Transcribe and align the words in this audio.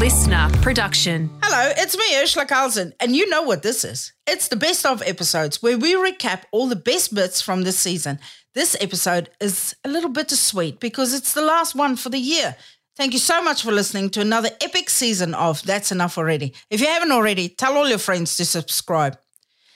listener 0.00 0.48
production. 0.62 1.28
Hello, 1.42 1.74
it's 1.76 1.94
me, 1.94 2.14
Urzila 2.14 2.48
Carlson, 2.48 2.94
and 3.00 3.14
you 3.14 3.28
know 3.28 3.42
what 3.42 3.62
this 3.62 3.84
is. 3.84 4.14
It's 4.26 4.48
the 4.48 4.56
best 4.56 4.86
of 4.86 5.02
episodes 5.02 5.62
where 5.62 5.76
we 5.76 5.92
recap 5.94 6.44
all 6.52 6.68
the 6.68 6.74
best 6.74 7.14
bits 7.14 7.42
from 7.42 7.64
this 7.64 7.78
season. 7.78 8.18
This 8.54 8.74
episode 8.80 9.28
is 9.42 9.76
a 9.84 9.90
little 9.90 10.08
bittersweet 10.08 10.80
because 10.80 11.12
it's 11.12 11.34
the 11.34 11.42
last 11.42 11.74
one 11.74 11.96
for 11.96 12.08
the 12.08 12.18
year. 12.18 12.56
Thank 12.96 13.12
you 13.12 13.18
so 13.18 13.42
much 13.42 13.62
for 13.62 13.72
listening 13.72 14.08
to 14.10 14.22
another 14.22 14.48
epic 14.62 14.88
season 14.88 15.34
of 15.34 15.62
That's 15.64 15.92
Enough 15.92 16.16
Already. 16.16 16.54
If 16.70 16.80
you 16.80 16.86
haven't 16.86 17.12
already, 17.12 17.50
tell 17.50 17.76
all 17.76 17.86
your 17.86 17.98
friends 17.98 18.38
to 18.38 18.46
subscribe. 18.46 19.18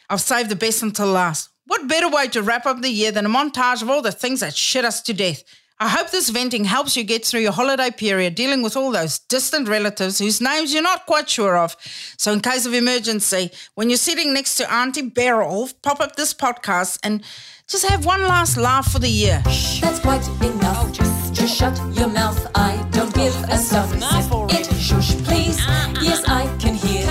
I've 0.09 0.22
saved 0.22 0.48
the 0.48 0.56
best 0.56 0.82
until 0.82 1.09
last. 1.09 1.50
What 1.66 1.86
better 1.86 2.09
way 2.09 2.29
to 2.29 2.43
wrap 2.43 2.64
up 2.64 2.80
the 2.80 2.88
year 2.88 3.12
than 3.12 3.27
a 3.27 3.29
montage 3.29 3.82
of 3.82 3.91
all 3.91 4.00
the 4.00 4.11
things 4.11 4.41
that 4.41 4.56
shit 4.56 4.86
us 4.86 5.02
to 5.02 5.12
death? 5.12 5.45
I 5.84 5.88
hope 5.88 6.10
this 6.10 6.30
venting 6.30 6.64
helps 6.64 6.96
you 6.96 7.04
get 7.04 7.26
through 7.26 7.42
your 7.42 7.52
holiday 7.52 7.90
period 7.90 8.34
dealing 8.34 8.62
with 8.62 8.74
all 8.74 8.90
those 8.90 9.18
distant 9.18 9.68
relatives 9.68 10.18
whose 10.18 10.40
names 10.40 10.72
you're 10.72 10.82
not 10.82 11.04
quite 11.04 11.29
sure 11.29 11.58
of. 11.58 11.76
So, 12.16 12.32
in 12.32 12.40
case 12.40 12.64
of 12.64 12.72
emergency, 12.72 13.50
when 13.75 13.90
you're 13.90 13.98
sitting 13.98 14.32
next 14.32 14.56
to 14.56 14.72
Auntie 14.72 15.02
Beryl, 15.02 15.68
pop 15.82 16.00
up 16.00 16.16
this 16.16 16.32
podcast 16.32 17.00
and 17.04 17.22
just 17.68 17.86
have 17.86 18.06
one 18.06 18.22
last 18.22 18.56
laugh 18.56 18.90
for 18.90 18.98
the 18.98 19.11
year. 19.11 19.42
That's 19.44 19.98
quite 19.98 20.26
enough. 20.42 20.90
Just, 20.90 21.34
just 21.34 21.54
shut 21.54 21.78
your 21.92 22.08
mouth. 22.08 22.50
I 22.54 22.82
don't 22.90 23.14
give 23.14 23.34
a 23.50 23.58
stuff. 23.58 23.90
Zip 23.90 24.58
it, 24.58 24.75
shush, 24.80 25.14
please. 25.25 25.58
Yes, 26.00 26.25
I 26.26 26.46
can 26.58 26.76
hear, 26.76 27.04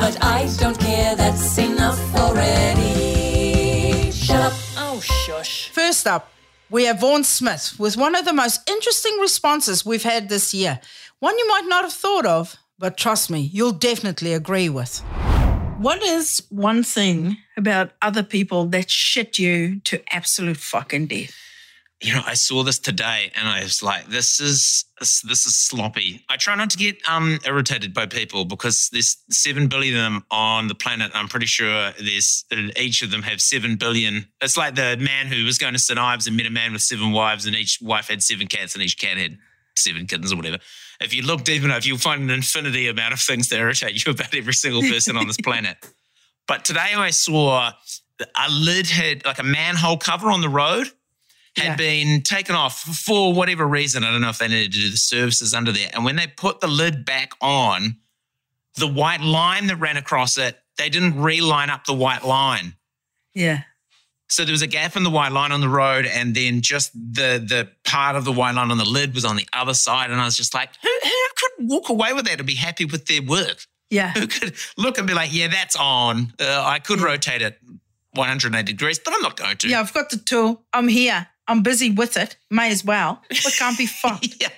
but 0.00 0.16
I 0.24 0.48
don't 0.56 0.78
care. 0.80 1.14
That's 1.14 1.58
enough 1.58 2.00
already. 2.16 4.10
Shut 4.12 4.40
up. 4.40 4.54
Oh, 4.78 4.98
shush. 5.00 5.68
First 5.68 6.06
up, 6.06 6.33
we 6.74 6.86
have 6.86 6.98
Vaughan 6.98 7.22
Smith 7.22 7.76
with 7.78 7.96
one 7.96 8.16
of 8.16 8.24
the 8.24 8.32
most 8.32 8.68
interesting 8.68 9.16
responses 9.20 9.86
we've 9.86 10.02
had 10.02 10.28
this 10.28 10.52
year. 10.52 10.80
One 11.20 11.38
you 11.38 11.46
might 11.46 11.66
not 11.68 11.84
have 11.84 11.92
thought 11.92 12.26
of, 12.26 12.56
but 12.80 12.96
trust 12.96 13.30
me, 13.30 13.48
you'll 13.52 13.70
definitely 13.70 14.34
agree 14.34 14.68
with. 14.68 14.98
What 15.78 16.02
is 16.02 16.42
one 16.48 16.82
thing 16.82 17.36
about 17.56 17.92
other 18.02 18.24
people 18.24 18.66
that 18.70 18.90
shit 18.90 19.38
you 19.38 19.78
to 19.84 20.02
absolute 20.12 20.56
fucking 20.56 21.06
death? 21.06 21.43
You 22.04 22.12
know, 22.12 22.22
I 22.26 22.34
saw 22.34 22.62
this 22.62 22.78
today 22.78 23.32
and 23.34 23.48
I 23.48 23.62
was 23.62 23.82
like, 23.82 24.08
this 24.08 24.38
is 24.38 24.84
this, 25.00 25.22
this 25.22 25.46
is 25.46 25.56
sloppy. 25.56 26.22
I 26.28 26.36
try 26.36 26.54
not 26.54 26.68
to 26.70 26.76
get 26.76 26.98
um 27.08 27.38
irritated 27.46 27.94
by 27.94 28.04
people 28.04 28.44
because 28.44 28.90
there's 28.92 29.16
seven 29.30 29.68
billion 29.68 29.96
of 29.96 30.02
them 30.02 30.24
on 30.30 30.68
the 30.68 30.74
planet. 30.74 31.12
I'm 31.14 31.28
pretty 31.28 31.46
sure 31.46 31.92
there's 31.98 32.44
each 32.76 33.00
of 33.00 33.10
them 33.10 33.22
have 33.22 33.40
seven 33.40 33.76
billion. 33.76 34.28
It's 34.42 34.58
like 34.58 34.74
the 34.74 34.98
man 35.00 35.28
who 35.28 35.46
was 35.46 35.56
going 35.56 35.72
to 35.72 35.78
St. 35.78 35.98
Ives 35.98 36.26
and 36.26 36.36
met 36.36 36.44
a 36.44 36.50
man 36.50 36.74
with 36.74 36.82
seven 36.82 37.12
wives, 37.12 37.46
and 37.46 37.56
each 37.56 37.78
wife 37.80 38.08
had 38.08 38.22
seven 38.22 38.48
cats, 38.48 38.74
and 38.74 38.84
each 38.84 38.98
cat 38.98 39.16
had 39.16 39.38
seven 39.74 40.06
kittens 40.06 40.30
or 40.30 40.36
whatever. 40.36 40.58
If 41.00 41.14
you 41.14 41.22
look 41.22 41.42
deep 41.44 41.64
enough, 41.64 41.86
you'll 41.86 41.98
find 41.98 42.22
an 42.22 42.30
infinity 42.30 42.86
amount 42.86 43.14
of 43.14 43.20
things 43.20 43.48
that 43.48 43.58
irritate 43.58 44.04
you 44.04 44.12
about 44.12 44.34
every 44.34 44.52
single 44.52 44.82
person 44.82 45.16
on 45.16 45.26
this 45.26 45.36
planet. 45.42 45.78
But 46.46 46.66
today 46.66 46.92
I 46.94 47.10
saw 47.10 47.70
a 48.20 48.50
lid 48.50 48.88
had 48.88 49.24
like 49.24 49.38
a 49.38 49.42
manhole 49.42 49.96
cover 49.96 50.30
on 50.30 50.42
the 50.42 50.50
road 50.50 50.88
had 51.56 51.64
Yeah. 51.66 51.76
been 51.76 52.22
taken 52.22 52.54
off 52.54 52.80
for 52.80 53.32
whatever 53.32 53.66
reason. 53.66 54.02
I 54.04 54.10
don't 54.10 54.20
know 54.20 54.28
if 54.30 54.38
they 54.38 54.48
needed 54.48 54.72
to 54.72 54.80
do 54.80 54.90
the 54.90 54.96
services 54.96 55.54
under 55.54 55.72
there. 55.72 55.90
And 55.92 56.04
when 56.04 56.16
they 56.16 56.26
put 56.26 56.60
the 56.60 56.66
lid 56.66 57.04
back 57.04 57.32
on, 57.40 57.96
the 58.76 58.88
white 58.88 59.20
line 59.20 59.68
that 59.68 59.76
ran 59.76 59.96
across 59.96 60.36
it, 60.36 60.58
they 60.78 60.88
didn't 60.88 61.20
reline 61.20 61.70
up 61.70 61.84
the 61.84 61.94
white 61.94 62.24
line. 62.24 62.74
Yeah. 63.34 63.62
So 64.28 64.44
there 64.44 64.52
was 64.52 64.62
a 64.62 64.66
gap 64.66 64.96
in 64.96 65.04
the 65.04 65.10
white 65.10 65.30
line 65.32 65.52
on 65.52 65.60
the 65.60 65.68
road, 65.68 66.06
and 66.06 66.34
then 66.34 66.60
just 66.62 66.92
the 66.94 67.38
the 67.46 67.68
part 67.84 68.16
of 68.16 68.24
the 68.24 68.32
white 68.32 68.54
line 68.56 68.70
on 68.70 68.78
the 68.78 68.84
lid 68.84 69.14
was 69.14 69.24
on 69.24 69.36
the 69.36 69.46
other 69.52 69.74
side. 69.74 70.10
And 70.10 70.20
I 70.20 70.24
was 70.24 70.36
just 70.36 70.54
like, 70.54 70.70
who, 70.82 70.88
who 71.02 71.10
could 71.36 71.68
walk 71.68 71.88
away 71.88 72.12
with 72.14 72.24
that 72.24 72.38
and 72.38 72.46
be 72.46 72.54
happy 72.56 72.84
with 72.84 73.06
their 73.06 73.22
work? 73.22 73.66
Yeah. 73.90 74.12
Who 74.12 74.26
could 74.26 74.54
look 74.76 74.98
and 74.98 75.06
be 75.06 75.14
like, 75.14 75.32
yeah, 75.32 75.46
that's 75.48 75.76
on. 75.76 76.32
Uh, 76.40 76.62
I 76.64 76.80
could 76.80 77.00
rotate 77.00 77.42
it 77.42 77.58
180 78.14 78.64
degrees, 78.72 78.98
but 78.98 79.14
I'm 79.14 79.20
not 79.22 79.36
going 79.36 79.56
to. 79.58 79.68
Yeah, 79.68 79.80
I've 79.80 79.92
got 79.92 80.10
the 80.10 80.16
tool. 80.16 80.62
I'm 80.72 80.88
here. 80.88 81.28
I'm 81.46 81.62
busy 81.62 81.90
with 81.90 82.16
it. 82.16 82.36
May 82.50 82.70
as 82.70 82.84
well. 82.84 83.22
But 83.28 83.54
can't 83.58 83.76
be 83.78 83.86
fucked. 84.02 84.36
yeah. 84.40 84.48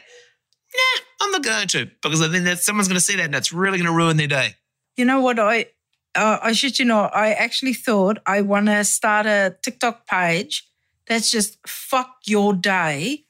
Nah, 0.74 1.02
I'm 1.22 1.30
not 1.32 1.42
going 1.42 1.68
to 1.68 1.90
because 2.02 2.20
I 2.20 2.28
think 2.28 2.44
that 2.44 2.58
someone's 2.60 2.88
going 2.88 2.98
to 2.98 3.04
see 3.04 3.16
that 3.16 3.24
and 3.24 3.34
that's 3.34 3.52
really 3.52 3.78
going 3.78 3.90
to 3.90 3.96
ruin 3.96 4.16
their 4.16 4.26
day. 4.26 4.54
You 4.96 5.04
know 5.04 5.20
what? 5.20 5.38
I 5.38 5.66
uh, 6.14 6.38
I 6.42 6.52
should 6.52 6.78
you 6.78 6.84
know. 6.84 7.02
I 7.02 7.32
actually 7.32 7.74
thought 7.74 8.18
I 8.26 8.40
want 8.40 8.66
to 8.66 8.84
start 8.84 9.26
a 9.26 9.56
TikTok 9.62 10.06
page 10.06 10.68
that's 11.06 11.30
just 11.30 11.58
fuck 11.66 12.16
your 12.24 12.54
day, 12.54 13.24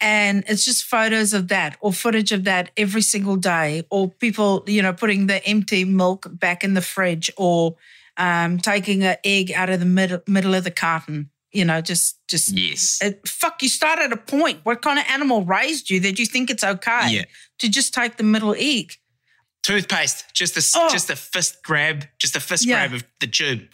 and 0.00 0.44
it's 0.48 0.64
just 0.64 0.84
photos 0.84 1.34
of 1.34 1.48
that 1.48 1.76
or 1.80 1.92
footage 1.92 2.32
of 2.32 2.44
that 2.44 2.70
every 2.76 3.02
single 3.02 3.36
day, 3.36 3.84
or 3.90 4.08
people 4.08 4.64
you 4.66 4.82
know 4.82 4.92
putting 4.92 5.26
the 5.26 5.44
empty 5.46 5.84
milk 5.84 6.26
back 6.30 6.62
in 6.62 6.74
the 6.74 6.82
fridge, 6.82 7.30
or 7.36 7.76
um, 8.16 8.58
taking 8.58 9.02
an 9.02 9.16
egg 9.24 9.52
out 9.52 9.70
of 9.70 9.80
the 9.80 9.86
middle 9.86 10.20
middle 10.26 10.54
of 10.54 10.64
the 10.64 10.70
carton. 10.70 11.30
You 11.52 11.64
know, 11.64 11.80
just 11.80 12.18
just 12.28 12.50
Yes. 12.50 12.98
it, 13.00 13.26
fuck. 13.26 13.62
You 13.62 13.68
start 13.70 13.98
at 13.98 14.12
a 14.12 14.16
point. 14.16 14.60
What 14.64 14.82
kind 14.82 14.98
of 14.98 15.06
animal 15.08 15.44
raised 15.44 15.88
you 15.90 15.98
that 16.00 16.18
you 16.18 16.26
think 16.26 16.50
it's 16.50 16.62
okay 16.64 17.08
Yeah. 17.10 17.24
to 17.60 17.68
just 17.70 17.94
take 17.94 18.16
the 18.18 18.22
middle 18.22 18.54
egg? 18.58 18.92
Toothpaste, 19.62 20.24
just 20.34 20.56
a, 20.56 20.78
Oh. 20.78 20.88
just 20.90 21.10
a 21.10 21.16
fist 21.16 21.56
grab, 21.62 22.06
just 22.18 22.36
a 22.36 22.40
fist 22.40 22.64
Yeah. 22.66 22.86
grab 22.86 22.94
of 22.94 23.04
the 23.20 23.26
tube. 23.26 23.68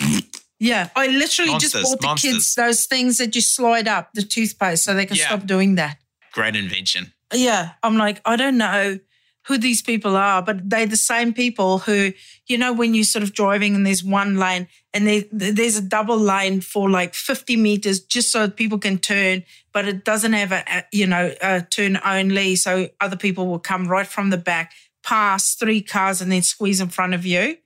Yeah, 0.60 0.88
I 0.96 1.08
literally 1.08 1.50
Monsters, 1.50 1.72
just 1.72 1.84
bought 1.84 2.00
the 2.00 2.06
monsters. 2.06 2.32
kids 2.32 2.54
those 2.54 2.86
things 2.86 3.18
that 3.18 3.34
you 3.34 3.40
slide 3.40 3.86
up 3.88 4.10
the 4.14 4.22
toothpaste 4.22 4.84
so 4.84 4.94
they 4.94 5.04
can 5.06 5.16
Yeah. 5.16 5.26
stop 5.26 5.46
doing 5.46 5.74
that. 5.74 5.98
Great 6.32 6.56
invention. 6.56 7.12
Yeah, 7.32 7.72
I'm 7.82 7.96
like, 7.96 8.20
I 8.24 8.36
don't 8.36 8.56
know 8.56 8.98
who 9.46 9.58
these 9.58 9.82
people 9.82 10.16
are, 10.16 10.42
but 10.42 10.68
they're 10.68 10.86
the 10.86 10.96
same 10.96 11.32
people 11.32 11.78
who, 11.78 12.12
you 12.46 12.56
know, 12.56 12.72
when 12.72 12.94
you're 12.94 13.04
sort 13.04 13.22
of 13.22 13.34
driving 13.34 13.74
and 13.74 13.86
there's 13.86 14.02
one 14.02 14.38
lane 14.38 14.68
and 14.92 15.06
there, 15.06 15.22
there's 15.30 15.76
a 15.76 15.82
double 15.82 16.16
lane 16.16 16.60
for 16.60 16.88
like 16.88 17.14
50 17.14 17.56
meters 17.56 18.00
just 18.00 18.32
so 18.32 18.48
people 18.48 18.78
can 18.78 18.98
turn, 18.98 19.44
but 19.72 19.86
it 19.86 20.04
doesn't 20.04 20.32
have 20.32 20.52
a, 20.52 20.64
a 20.66 20.84
you 20.92 21.06
know, 21.06 21.34
a 21.42 21.60
turn 21.60 21.98
only. 22.04 22.56
So 22.56 22.88
other 23.00 23.16
people 23.16 23.46
will 23.46 23.58
come 23.58 23.86
right 23.86 24.06
from 24.06 24.30
the 24.30 24.38
back, 24.38 24.72
pass 25.02 25.54
three 25.54 25.82
cars 25.82 26.22
and 26.22 26.32
then 26.32 26.42
squeeze 26.42 26.80
in 26.80 26.88
front 26.88 27.12
of 27.12 27.26
you. 27.26 27.58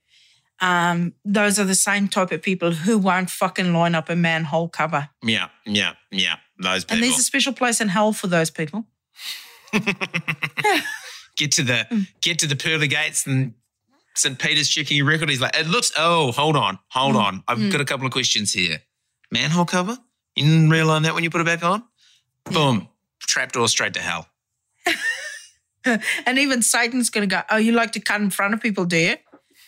Um, 0.61 1.13
those 1.23 1.57
are 1.57 1.63
the 1.63 1.75
same 1.75 2.09
type 2.09 2.33
of 2.33 2.41
people 2.41 2.71
who 2.71 2.97
won't 2.97 3.29
fucking 3.29 3.71
line 3.71 3.95
up 3.95 4.09
a 4.09 4.15
manhole 4.17 4.67
cover. 4.67 5.09
Yeah, 5.23 5.47
yeah, 5.65 5.93
yeah. 6.11 6.35
Those 6.61 6.83
people. 6.83 6.95
And 6.95 7.03
there's 7.03 7.19
a 7.19 7.23
special 7.23 7.53
place 7.53 7.79
in 7.79 7.87
hell 7.87 8.11
for 8.11 8.27
those 8.27 8.49
people. 8.49 8.85
get 11.39 11.51
to 11.53 11.63
the 11.63 11.87
Mm. 11.89 12.07
get 12.21 12.37
to 12.39 12.47
the 12.47 12.55
pearly 12.55 12.87
gates 12.87 13.25
and 13.25 13.53
St. 14.15 14.37
Peter's 14.37 14.69
checking 14.69 14.97
your 14.97 15.05
record. 15.07 15.29
He's 15.29 15.41
like, 15.41 15.55
it 15.57 15.67
looks. 15.67 15.91
Oh, 15.97 16.31
hold 16.31 16.55
on, 16.55 16.77
hold 16.89 17.15
Mm. 17.15 17.23
on. 17.23 17.43
I've 17.47 17.71
got 17.71 17.81
a 17.81 17.85
couple 17.85 18.05
of 18.05 18.11
questions 18.11 18.53
here. 18.53 18.81
Manhole 19.31 19.65
cover. 19.65 19.97
You 20.35 20.43
didn't 20.45 20.69
realign 20.69 21.03
that 21.03 21.13
when 21.15 21.23
you 21.23 21.29
put 21.29 21.41
it 21.41 21.45
back 21.45 21.63
on. 21.63 21.83
Boom. 22.45 22.87
Trapdoor 23.21 23.67
straight 23.67 23.93
to 23.95 24.01
hell. 24.01 24.29
And 26.25 26.37
even 26.37 26.61
Satan's 26.61 27.09
going 27.09 27.27
to 27.27 27.35
go, 27.35 27.41
Oh, 27.49 27.57
you 27.57 27.71
like 27.71 27.93
to 27.93 27.99
cut 27.99 28.21
in 28.21 28.29
front 28.29 28.53
of 28.53 28.61
people, 28.61 28.85
do 28.85 28.97
you? 28.97 29.15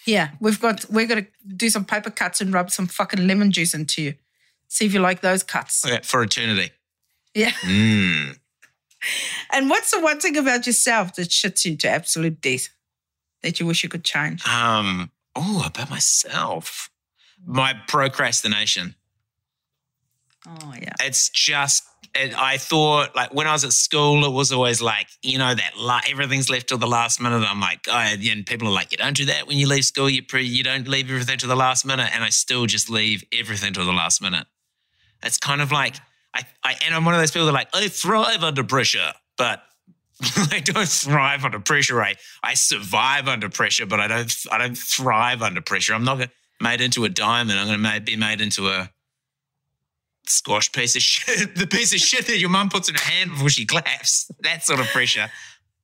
Yeah, 0.05 0.31
we've 0.39 0.59
got, 0.59 0.85
we're 0.89 1.07
going 1.07 1.25
to 1.25 1.31
do 1.55 1.69
some 1.69 1.85
paper 1.85 2.09
cuts 2.11 2.41
and 2.41 2.53
rub 2.53 2.69
some 2.69 2.87
fucking 2.87 3.25
lemon 3.27 3.51
juice 3.51 3.73
into 3.73 4.01
you. 4.01 4.13
See 4.67 4.85
if 4.85 4.93
you 4.93 4.99
like 4.99 5.21
those 5.21 5.43
cuts. 5.43 5.85
Okay, 5.85 5.99
for 6.03 6.21
eternity. 6.23 6.71
Yeah. 7.33 7.51
Mm. 7.61 8.37
And 9.53 9.69
what's 9.69 9.91
the 9.91 9.99
one 9.99 10.19
thing 10.19 10.37
about 10.37 10.65
yourself 10.65 11.15
that 11.15 11.29
shits 11.29 11.65
you 11.65 11.75
to 11.77 11.89
absolute 11.89 12.39
death 12.41 12.69
that 13.43 13.59
you 13.59 13.65
wish 13.65 13.83
you 13.83 13.89
could 13.89 14.03
change? 14.03 14.47
Um. 14.47 15.11
Oh, 15.35 15.63
about 15.65 15.89
myself. 15.89 16.89
My 17.45 17.73
procrastination. 17.87 18.95
Oh, 20.47 20.73
yeah. 20.79 20.93
It's 21.01 21.29
just. 21.29 21.83
It, 22.13 22.37
I 22.37 22.57
thought 22.57 23.15
like 23.15 23.33
when 23.33 23.47
I 23.47 23.53
was 23.53 23.63
at 23.63 23.71
school, 23.71 24.25
it 24.25 24.31
was 24.31 24.51
always 24.51 24.81
like 24.81 25.07
you 25.21 25.37
know 25.37 25.53
that 25.53 25.77
la- 25.77 26.01
everything's 26.09 26.49
left 26.49 26.67
till 26.67 26.77
the 26.77 26.87
last 26.87 27.21
minute. 27.21 27.45
I'm 27.47 27.61
like, 27.61 27.87
oh, 27.87 27.93
and 27.93 28.45
people 28.45 28.67
are 28.67 28.71
like, 28.71 28.91
you 28.91 28.97
don't 28.97 29.15
do 29.15 29.25
that 29.25 29.47
when 29.47 29.57
you 29.57 29.67
leave 29.67 29.85
school. 29.85 30.09
You 30.09 30.21
pre- 30.21 30.43
you 30.43 30.63
don't 30.63 30.87
leave 30.87 31.09
everything 31.09 31.37
to 31.37 31.47
the 31.47 31.55
last 31.55 31.85
minute, 31.85 32.09
and 32.13 32.21
I 32.23 32.29
still 32.29 32.65
just 32.65 32.89
leave 32.89 33.23
everything 33.31 33.71
till 33.71 33.85
the 33.85 33.93
last 33.93 34.21
minute. 34.21 34.45
It's 35.23 35.37
kind 35.37 35.61
of 35.61 35.71
like 35.71 35.95
I, 36.33 36.43
I 36.63 36.75
and 36.85 36.95
I'm 36.95 37.05
one 37.05 37.13
of 37.13 37.19
those 37.19 37.31
people 37.31 37.45
that 37.47 37.53
like 37.53 37.69
I 37.73 37.87
thrive 37.87 38.43
under 38.43 38.63
pressure, 38.63 39.13
but 39.37 39.63
I 40.51 40.59
don't 40.59 40.87
thrive 40.87 41.43
under 41.43 41.59
pressure. 41.59 42.01
I 42.01 42.15
I 42.43 42.53
survive 42.53 43.27
under 43.27 43.49
pressure, 43.49 43.85
but 43.85 43.99
I 43.99 44.07
don't 44.07 44.33
I 44.51 44.57
don't 44.57 44.77
thrive 44.77 45.41
under 45.41 45.61
pressure. 45.61 45.93
I'm 45.93 46.05
not 46.05 46.29
made 46.61 46.81
into 46.81 47.03
a 47.05 47.09
diamond. 47.09 47.59
I'm 47.59 47.67
going 47.67 47.95
to 47.95 48.01
be 48.01 48.15
made 48.15 48.39
into 48.39 48.69
a 48.69 48.89
squash 50.27 50.71
piece 50.71 50.95
of 50.95 51.01
shit. 51.01 51.55
The 51.61 51.67
piece 51.67 51.93
of 51.93 51.99
shit 51.99 52.27
that 52.27 52.37
your 52.37 52.49
mum 52.49 52.69
puts 52.69 52.87
in 52.87 52.95
her 52.95 53.01
hand 53.01 53.31
before 53.31 53.49
she 53.49 53.65
claps. 53.65 54.29
That 54.41 54.63
sort 54.63 54.79
of 54.79 54.87
pressure. 54.87 55.29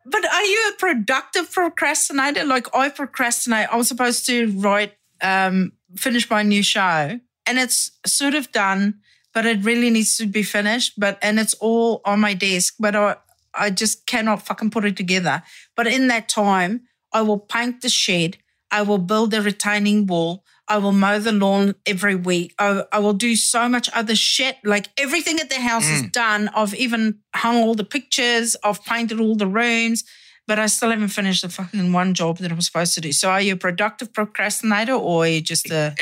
But 0.06 0.26
are 0.26 0.44
you 0.44 0.72
a 0.74 0.80
productive 0.80 1.52
procrastinator? 1.52 2.46
Like 2.46 2.74
I 2.74 2.90
procrastinate. 2.90 3.68
I 3.72 3.76
was 3.76 3.88
supposed 3.88 4.26
to 4.28 4.52
write, 4.52 4.94
um, 5.22 5.74
finish 5.98 6.30
my 6.30 6.44
new 6.44 6.64
show, 6.64 7.20
and 7.46 7.60
it's 7.60 7.92
sort 8.06 8.34
of 8.34 8.52
done, 8.52 9.02
but 9.38 9.46
it 9.46 9.64
really 9.64 9.92
needs 9.92 10.18
to 10.18 10.26
be 10.26 10.42
finished. 10.42 10.94
But 10.98 11.20
and 11.22 11.40
it's 11.40 11.54
all 11.60 12.02
on 12.06 12.20
my 12.20 12.34
desk, 12.34 12.74
but 12.80 12.96
I 12.96 13.18
I 13.54 13.70
just 13.70 14.08
cannot 14.08 14.42
fucking 14.48 14.72
put 14.72 14.84
it 14.84 14.98
together. 14.98 15.44
But 15.76 15.86
in 15.86 16.08
that 16.08 16.28
time, 16.28 16.88
I 17.14 17.22
will 17.22 17.38
paint 17.38 17.82
the 17.82 17.90
shed. 17.90 18.38
I 18.72 18.82
will 18.82 18.98
build 18.98 19.36
a 19.36 19.44
retaining 19.44 20.08
wall. 20.08 20.44
I 20.68 20.80
will 20.80 20.92
mow 20.92 21.20
the 21.20 21.32
lawn 21.32 21.76
every 21.86 22.16
week. 22.16 22.56
I, 22.58 22.84
I 22.92 22.98
will 22.98 23.14
do 23.14 23.36
so 23.36 23.70
much 23.70 23.92
other 23.94 24.16
shit. 24.16 24.58
Like 24.64 24.90
everything 24.98 25.40
at 25.40 25.52
the 25.52 25.62
house 25.62 25.88
is 25.88 26.02
mm. 26.02 26.12
done. 26.12 26.50
I've 26.56 26.74
even 26.74 27.20
hung 27.36 27.58
all 27.58 27.76
the 27.76 27.86
pictures. 27.86 28.56
I've 28.64 28.84
painted 28.86 29.20
all 29.20 29.36
the 29.36 29.46
rooms, 29.46 30.04
but 30.48 30.58
I 30.58 30.66
still 30.66 30.90
haven't 30.90 31.10
finished 31.10 31.44
the 31.44 31.50
fucking 31.50 31.94
one 31.94 32.16
job 32.16 32.40
that 32.40 32.52
I'm 32.52 32.62
supposed 32.62 32.96
to 32.96 33.02
do. 33.02 33.12
So 33.12 33.30
are 33.30 33.42
you 33.42 33.54
a 33.54 33.58
productive 33.58 34.14
procrastinator 34.14 34.94
or 34.94 35.26
are 35.26 35.28
you 35.28 35.42
just 35.42 35.70
a. 35.70 35.94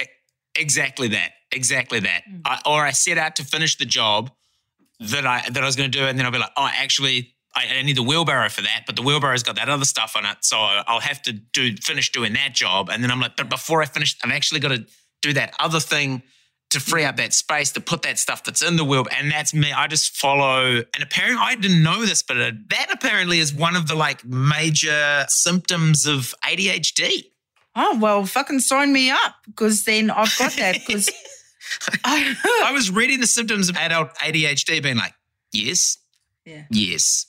Exactly 0.56 1.10
that. 1.10 1.35
Exactly 1.51 2.00
that. 2.01 2.24
I, 2.44 2.62
or 2.65 2.86
I 2.86 2.92
set 2.92 3.18
out 3.18 3.36
to 3.38 3.44
finish 3.44 3.77
the 3.77 3.86
job 3.86 4.31
that 5.00 5.25
I 5.25 5.44
that 5.50 5.62
I 5.62 5.65
was 5.65 5.75
going 5.75 5.92
to 5.92 5.97
do, 5.97 6.06
and 6.06 6.18
then 6.18 6.25
I'll 6.25 6.31
be 6.31 6.39
like, 6.39 6.51
oh, 6.57 6.69
actually, 6.71 7.33
I, 7.56 7.65
I 7.80 7.81
need 7.83 7.97
the 7.97 8.03
wheelbarrow 8.03 8.50
for 8.50 8.62
that, 8.62 8.83
but 8.86 8.95
the 8.95 9.01
wheelbarrow's 9.01 9.44
got 9.44 9.56
that 9.56 9.69
other 9.69 9.86
stuff 9.86 10.15
on 10.15 10.25
it, 10.25 10.38
so 10.42 10.57
I'll 10.57 11.00
have 11.00 11.21
to 11.24 11.33
do 11.33 11.75
finish 11.77 12.12
doing 12.12 12.33
that 12.33 12.53
job, 12.53 12.89
and 12.89 13.03
then 13.03 13.12
I'm 13.12 13.19
like, 13.19 13.36
but 13.36 13.50
before 13.50 13.81
I 13.81 13.86
finish, 13.86 14.15
I've 14.24 14.31
actually 14.31 14.59
got 14.59 14.69
to 14.69 14.86
do 15.21 15.33
that 15.33 15.53
other 15.59 15.80
thing 15.80 16.24
to 16.71 16.80
free 16.80 17.06
up 17.06 17.15
that 17.18 17.33
space 17.33 17.71
to 17.71 17.80
put 17.80 18.01
that 18.01 18.19
stuff 18.19 18.44
that's 18.44 18.62
in 18.62 18.75
the 18.75 18.83
wheel, 18.83 19.06
and 19.15 19.31
that's 19.31 19.53
me. 19.53 19.71
I 19.71 19.88
just 19.88 20.15
follow, 20.15 20.77
and 20.77 21.03
apparently 21.03 21.42
I 21.42 21.56
didn't 21.56 21.83
know 21.83 22.06
this, 22.06 22.24
but 22.24 22.38
uh, 22.38 22.51
that 22.69 22.88
apparently 22.92 23.39
is 23.39 23.53
one 23.53 23.75
of 23.75 23.88
the 23.88 23.95
like 23.95 24.25
major 24.25 25.25
symptoms 25.27 26.06
of 26.06 26.33
ADHD. 26.44 27.25
Oh, 27.75 27.97
well, 28.00 28.25
fucking 28.25 28.62
sign 28.62 28.94
me 28.94 29.12
up 29.12 29.36
because 29.45 29.83
then 29.83 30.09
I've 30.09 30.33
got 30.38 30.53
that. 30.53 30.80
Because 30.86 31.09
I, 32.04 32.72
was 32.74 32.90
reading 32.92 33.20
the 33.20 33.28
symptoms 33.28 33.70
of 33.70 33.78
adult 33.78 34.14
ADHD, 34.16 34.82
being 34.84 34.98
like, 34.98 35.14
yes, 35.52 35.98
Yeah. 36.46 36.64
yes. 36.70 37.26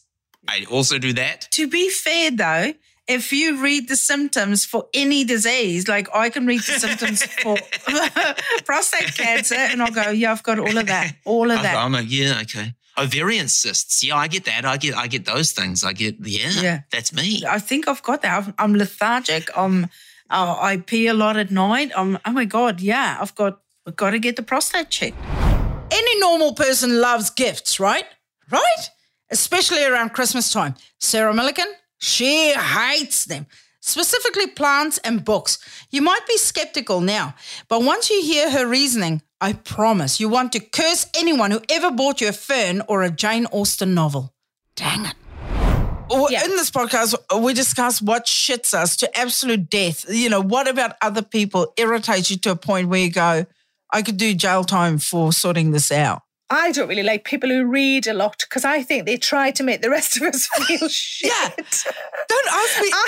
I 0.49 0.65
also 0.71 0.99
do 0.99 1.12
that. 1.15 1.49
to 1.53 1.67
be 1.69 1.91
fair, 1.91 2.31
though, 2.31 2.73
if 3.09 3.33
you 3.33 3.62
read 3.62 3.88
the 3.88 3.97
symptoms 3.97 4.65
for 4.65 4.87
any 4.94 5.25
disease, 5.25 5.88
like 5.88 6.09
I 6.15 6.29
can 6.31 6.47
read 6.47 6.61
the 6.61 6.79
symptoms 6.81 7.23
for 7.25 7.56
prostate 8.65 9.15
cancer, 9.17 9.55
and 9.56 9.83
I'll 9.83 9.91
go, 9.93 10.11
yeah, 10.11 10.33
I've 10.33 10.43
got 10.43 10.59
all 10.59 10.77
of 10.79 10.87
that, 10.87 11.15
all 11.25 11.50
of 11.50 11.59
I- 11.59 11.62
that. 11.62 11.77
I'm 11.77 11.93
like, 11.93 12.06
yeah, 12.11 12.38
okay. 12.43 12.75
Ovarian 12.99 13.49
cysts, 13.49 14.03
yeah, 14.03 14.17
I 14.17 14.27
get 14.27 14.44
that. 14.47 14.65
I 14.65 14.79
get, 14.79 14.97
I 14.97 15.06
get 15.06 15.27
those 15.27 15.53
things. 15.53 15.85
I 15.85 15.93
get, 15.93 16.17
yeah, 16.23 16.49
Yeah. 16.62 16.81
that's 16.91 17.12
me. 17.12 17.43
I 17.47 17.59
think 17.59 17.88
I've 17.88 18.03
got 18.03 18.23
that. 18.23 18.43
I'm, 18.47 18.55
I'm 18.59 18.75
lethargic. 18.75 19.50
I'm, 19.55 19.85
uh, 20.31 20.56
I 20.59 20.79
pee 20.79 21.06
a 21.06 21.12
lot 21.15 21.37
at 21.37 21.50
night. 21.50 21.93
I'm, 21.94 22.19
oh 22.25 22.33
my 22.33 22.47
god, 22.47 22.81
yeah, 22.81 23.19
I've 23.21 23.35
got, 23.35 23.61
I've 23.87 23.97
got 23.97 24.11
to 24.11 24.19
get 24.19 24.35
the 24.35 24.43
prostate 24.43 24.91
checked. 24.91 25.17
Any 25.91 26.21
normal 26.21 26.55
person 26.55 27.00
loves 27.00 27.31
gifts, 27.31 27.79
right? 27.79 28.05
Right? 28.50 28.91
Especially 29.31 29.85
around 29.85 30.11
Christmas 30.11 30.53
time. 30.53 30.75
Sarah 30.99 31.33
Millican, 31.33 31.67
she 31.99 32.53
hates 32.53 33.27
them. 33.27 33.47
Specifically, 33.81 34.49
plants 34.49 34.99
and 34.99 35.25
books. 35.25 35.59
You 35.91 36.03
might 36.03 36.27
be 36.27 36.37
skeptical 36.37 37.00
now, 37.00 37.37
but 37.69 37.85
once 37.85 38.11
you 38.11 38.21
hear 38.21 38.50
her 38.50 38.67
reasoning, 38.67 39.23
I 39.41 39.53
promise 39.53 40.19
you 40.19 40.29
want 40.29 40.50
to 40.53 40.61
curse 40.61 41.06
anyone 41.17 41.53
who 41.53 41.61
ever 41.71 41.93
bought 41.93 42.21
you 42.21 42.29
a 42.29 42.33
fern 42.33 42.83
or 42.88 43.05
a 43.05 43.11
Jane 43.11 43.47
Austen 43.53 43.94
novel. 43.94 44.35
Dang 44.75 45.06
it. 45.06 45.15
Yeah. 46.31 46.44
In 46.44 46.50
this 46.50 46.71
podcast, 46.71 47.15
we 47.41 47.55
discuss 47.55 48.03
what 48.03 48.27
shits 48.27 48.75
us 48.75 48.97
to 48.97 49.17
absolute 49.17 49.71
death. 49.71 50.05
You 50.09 50.31
know, 50.31 50.41
what 50.41 50.67
about 50.67 50.97
other 51.00 51.23
people 51.23 51.73
irritates 51.77 52.31
you 52.31 52.38
to 52.38 52.53
a 52.53 52.56
point 52.56 52.88
where 52.88 53.00
you 53.00 53.11
go, 53.12 53.47
I 53.93 54.03
could 54.03 54.17
do 54.17 54.35
jail 54.35 54.65
time 54.65 54.99
for 54.99 55.33
sorting 55.33 55.71
this 55.71 55.91
out. 55.93 56.23
I 56.49 56.71
don't 56.71 56.88
really 56.88 57.03
like 57.03 57.25
people 57.25 57.49
who 57.49 57.65
read 57.65 58.06
a 58.06 58.15
lot 58.15 58.38
because 58.38 58.65
I 58.65 58.83
think 58.83 59.05
they 59.05 59.17
try 59.17 59.50
to 59.50 59.65
make 59.65 59.83
the 59.83 59.91
rest 59.91 60.17
of 60.17 60.23
us 60.23 60.47
feel 60.67 60.88
shit. 60.88 61.33
Yeah. 61.33 61.50
Don't 62.29 62.49
ask 62.53 62.81
me. 62.81 62.93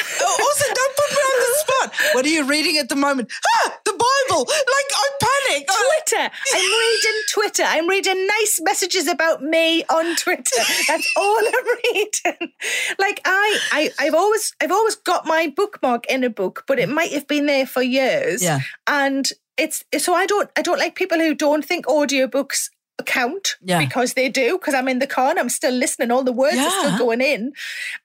Also, 0.49 0.65
don't 0.75 0.97
put 0.97 1.11
me 1.11 1.17
on 1.17 1.41
the 1.41 1.59
spot. 1.59 2.15
What 2.15 2.27
are 2.27 2.29
you 2.29 2.45
reading 2.45 2.79
at 2.79 2.89
the 2.89 2.97
moment? 2.97 3.31
Ah, 3.55 3.79
the 3.85 3.93
Bible. 3.93 4.45
Like, 4.45 4.91
I 4.95 5.09
panic. 5.21 5.69
Twitter. 5.69 6.31
I'm 6.55 6.79
reading 6.81 7.23
Twitter. 7.31 7.63
I'm 7.67 7.89
reading 7.89 8.27
nice 8.27 8.61
messages 8.63 9.07
about 9.09 9.43
me 9.43 9.85
on 9.85 10.17
Twitter. 10.17 10.63
That's 10.89 11.13
all 11.17 11.39
I'm 11.39 11.67
reading. 11.95 12.53
Like 12.99 13.21
I, 13.25 13.59
I, 13.73 13.91
I've 13.99 14.15
always, 14.15 14.55
I've 14.61 14.73
always 14.73 14.97
got 14.97 15.27
my 15.27 15.53
bookmark 15.55 16.07
in 16.07 16.25
a 16.25 16.31
book, 16.31 16.65
but 16.67 16.79
it 16.79 16.89
might 16.89 17.13
have 17.13 17.27
been 17.29 17.47
there 17.47 17.67
for 17.67 17.83
years. 17.83 18.43
Yeah. 18.43 18.61
And 18.87 19.31
it's 19.59 19.85
so 19.99 20.15
I 20.15 20.27
don't, 20.27 20.49
I 20.57 20.63
don't 20.63 20.79
like 20.79 20.95
people 20.95 21.19
who 21.19 21.35
don't 21.35 21.65
think 21.65 21.87
audiobooks 21.87 22.71
count 23.07 23.57
Yeah. 23.63 23.79
because 23.79 24.15
they 24.15 24.29
do 24.29 24.59
because 24.59 24.75
I'm 24.75 24.89
in 24.89 24.99
the 24.99 25.07
car 25.07 25.31
and 25.31 25.39
I'm 25.39 25.49
still 25.49 25.73
listening. 25.73 26.11
All 26.11 26.25
the 26.25 26.33
words 26.33 26.57
are 26.59 26.71
still 26.71 26.99
going 26.99 27.21
in. 27.21 27.53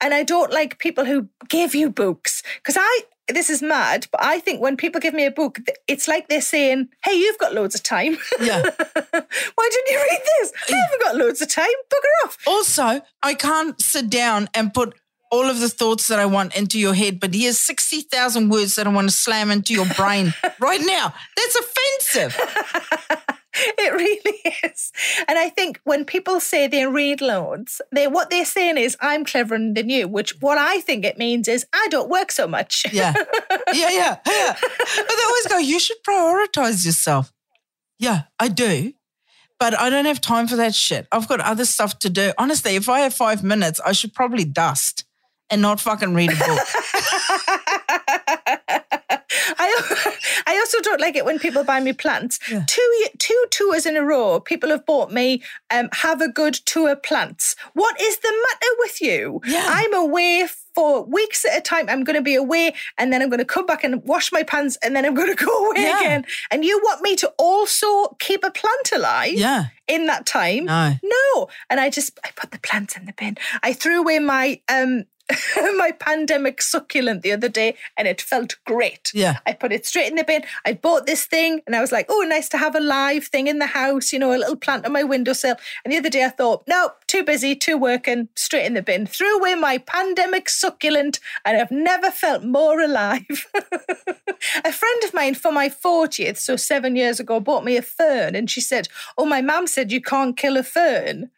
And 0.01 0.13
I 0.13 0.23
don't 0.23 0.51
like 0.51 0.77
people 0.79 1.05
who 1.05 1.29
give 1.49 1.73
you 1.73 1.89
books. 1.89 2.43
Because 2.57 2.77
I 2.79 3.01
this 3.29 3.49
is 3.49 3.61
mad 3.61 4.05
but 4.11 4.21
I 4.21 4.39
think 4.39 4.61
when 4.61 4.75
people 4.75 4.99
give 4.99 5.13
me 5.13 5.25
a 5.25 5.31
book 5.31 5.57
it's 5.87 6.09
like 6.09 6.27
they're 6.27 6.41
saying 6.41 6.89
hey 7.05 7.13
you've 7.13 7.37
got 7.37 7.53
loads 7.53 7.73
of 7.73 7.81
time. 7.81 8.17
Yeah. 8.39 8.61
why 9.55 9.69
didn't 9.71 9.87
you 9.89 9.97
read 9.97 10.21
this? 10.39 10.51
I 10.69 10.75
haven't 10.75 11.01
got 11.01 11.15
loads 11.15 11.41
of 11.41 11.47
time. 11.47 11.65
Bugger 11.89 12.25
off. 12.27 12.37
Also, 12.45 13.01
I 13.23 13.33
can't 13.33 13.79
sit 13.81 14.09
down 14.09 14.49
and 14.53 14.73
put 14.73 14.93
all 15.33 15.49
of 15.49 15.59
the 15.59 15.67
thoughts 15.67 16.07
that 16.09 16.19
I 16.19 16.27
want 16.27 16.55
into 16.55 16.79
your 16.79 16.93
head, 16.93 17.19
but 17.19 17.33
here's 17.33 17.59
60,000 17.59 18.49
words 18.49 18.75
that 18.75 18.85
I 18.85 18.91
want 18.91 19.09
to 19.09 19.15
slam 19.15 19.49
into 19.49 19.73
your 19.73 19.87
brain 19.95 20.35
right 20.59 20.81
now. 20.81 21.11
That's 21.35 21.55
offensive. 21.55 22.39
it 23.55 23.93
really 23.93 24.55
is 24.63 24.91
and 25.27 25.37
I 25.37 25.47
think 25.47 25.79
when 25.83 26.05
people 26.05 26.39
say 26.39 26.67
they 26.67 26.87
read 26.87 27.21
loads 27.21 27.83
they 27.91 28.07
what 28.07 28.31
they're 28.31 28.45
saying 28.45 28.79
is 28.79 28.97
I'm 28.99 29.23
cleverer 29.23 29.59
than 29.59 29.91
you 29.91 30.07
which 30.07 30.41
what 30.41 30.57
I 30.57 30.79
think 30.79 31.05
it 31.05 31.19
means 31.19 31.47
is 31.47 31.63
I 31.71 31.87
don't 31.91 32.09
work 32.09 32.31
so 32.31 32.47
much 32.47 32.83
Yeah. 32.91 33.13
Yeah, 33.71 33.91
yeah, 33.91 34.17
yeah. 34.27 34.55
But 34.59 35.15
they 35.17 35.23
always 35.23 35.47
go, 35.47 35.57
you 35.59 35.79
should 35.79 36.01
prioritize 36.07 36.83
yourself. 36.83 37.31
Yeah, 37.99 38.23
I 38.39 38.47
do. 38.47 38.93
But 39.59 39.79
I 39.79 39.89
don't 39.89 40.05
have 40.05 40.19
time 40.19 40.47
for 40.47 40.55
that 40.55 40.73
shit. 40.73 41.07
I've 41.11 41.27
got 41.27 41.39
other 41.39 41.65
stuff 41.65 41.99
to 41.99 42.09
do. 42.09 42.33
Honestly, 42.37 42.75
if 42.75 42.89
I 42.89 42.99
have 43.01 43.13
five 43.13 43.43
minutes, 43.43 43.79
I 43.85 43.91
should 43.93 44.13
probably 44.13 44.45
dust 44.45 45.05
and 45.53 45.61
not 45.61 45.79
fucking 45.79 46.13
read 46.15 46.31
a 46.31 46.35
book. 46.35 46.59
I, 49.55 50.15
I 50.47 50.57
also 50.57 50.79
don't 50.81 51.01
like 51.01 51.15
it 51.15 51.25
when 51.25 51.39
people 51.39 51.63
buy 51.63 51.79
me 51.79 51.93
plants. 51.93 52.39
Two 52.67 53.05
two 53.19 53.45
tours 53.51 53.85
in 53.85 53.97
a 53.97 54.03
row, 54.03 54.39
people 54.39 54.69
have 54.69 54.85
bought 54.85 55.11
me 55.11 55.41
um, 55.69 55.89
have 55.93 56.21
a 56.21 56.29
good 56.29 56.55
tour 56.65 56.95
plants. 56.95 57.55
What 57.73 57.99
is 58.01 58.17
the 58.19 58.29
matter 58.31 58.71
with 58.79 59.01
you? 59.01 59.41
Yeah. 59.45 59.65
I'm 59.67 59.93
away 59.93 60.47
for 60.75 61.03
weeks 61.03 61.45
at 61.45 61.57
a 61.57 61.61
time. 61.61 61.87
I'm 61.87 62.03
going 62.03 62.15
to 62.15 62.21
be 62.21 62.33
away 62.35 62.73
and 62.97 63.13
then 63.13 63.21
I'm 63.21 63.29
going 63.29 63.39
to 63.39 63.45
come 63.45 63.65
back 63.67 63.83
and 63.83 64.03
wash 64.05 64.31
my 64.31 64.41
pants 64.41 64.75
and 64.83 64.95
then 64.95 65.05
I'm 65.05 65.13
going 65.13 65.27
to 65.35 65.45
go 65.45 65.69
away 65.69 65.83
Yeah. 65.83 65.99
again. 65.99 66.25
And 66.49 66.65
you 66.65 66.79
want 66.83 67.01
me 67.01 67.15
to 67.17 67.31
also 67.37 68.15
keep 68.19 68.43
a 68.43 68.51
plant 68.51 68.91
alive? 68.93 69.33
yeah. 69.33 69.65
in 69.87 70.07
that 70.07 70.25
time. 70.25 70.65
No. 70.65 70.93
No. 71.03 71.47
And 71.69 71.79
I 71.79 71.89
just 71.89 72.19
I 72.25 72.29
put 72.35 72.51
the 72.51 72.59
plants 72.59 72.97
in 72.97 73.05
the 73.05 73.13
bin. 73.13 73.37
I 73.61 73.73
threw 73.73 73.99
away 74.01 74.19
my 74.19 74.61
um 74.71 75.03
my 75.77 75.91
pandemic 75.91 76.61
succulent 76.61 77.21
the 77.21 77.31
other 77.31 77.49
day 77.49 77.75
and 77.97 78.07
it 78.07 78.21
felt 78.21 78.55
great. 78.65 79.11
Yeah. 79.13 79.39
I 79.45 79.53
put 79.53 79.71
it 79.71 79.85
straight 79.85 80.09
in 80.09 80.15
the 80.15 80.23
bin. 80.23 80.43
I 80.65 80.73
bought 80.73 81.05
this 81.05 81.25
thing 81.25 81.61
and 81.65 81.75
I 81.75 81.81
was 81.81 81.91
like, 81.91 82.05
oh, 82.09 82.25
nice 82.27 82.49
to 82.49 82.57
have 82.57 82.75
a 82.75 82.79
live 82.79 83.25
thing 83.25 83.47
in 83.47 83.59
the 83.59 83.67
house, 83.67 84.11
you 84.11 84.19
know, 84.19 84.33
a 84.33 84.37
little 84.37 84.55
plant 84.55 84.85
on 84.85 84.91
my 84.91 85.03
windowsill. 85.03 85.55
And 85.83 85.93
the 85.93 85.97
other 85.97 86.09
day 86.09 86.25
I 86.25 86.29
thought, 86.29 86.63
no, 86.67 86.91
too 87.07 87.23
busy, 87.23 87.55
too 87.55 87.77
working, 87.77 88.29
straight 88.35 88.65
in 88.65 88.73
the 88.73 88.81
bin. 88.81 89.05
Threw 89.05 89.37
away 89.37 89.55
my 89.55 89.77
pandemic 89.77 90.49
succulent 90.49 91.19
and 91.45 91.57
I've 91.57 91.71
never 91.71 92.11
felt 92.11 92.43
more 92.43 92.79
alive. 92.81 93.47
a 94.65 94.71
friend 94.71 95.03
of 95.03 95.13
mine 95.13 95.35
for 95.35 95.51
my 95.51 95.69
40th, 95.69 96.37
so 96.37 96.55
seven 96.55 96.95
years 96.95 97.19
ago, 97.19 97.39
bought 97.39 97.65
me 97.65 97.77
a 97.77 97.81
fern 97.81 98.35
and 98.35 98.49
she 98.49 98.61
said, 98.61 98.87
oh, 99.17 99.25
my 99.25 99.41
mum 99.41 99.67
said 99.67 99.91
you 99.91 100.01
can't 100.01 100.37
kill 100.37 100.57
a 100.57 100.63
fern. 100.63 101.29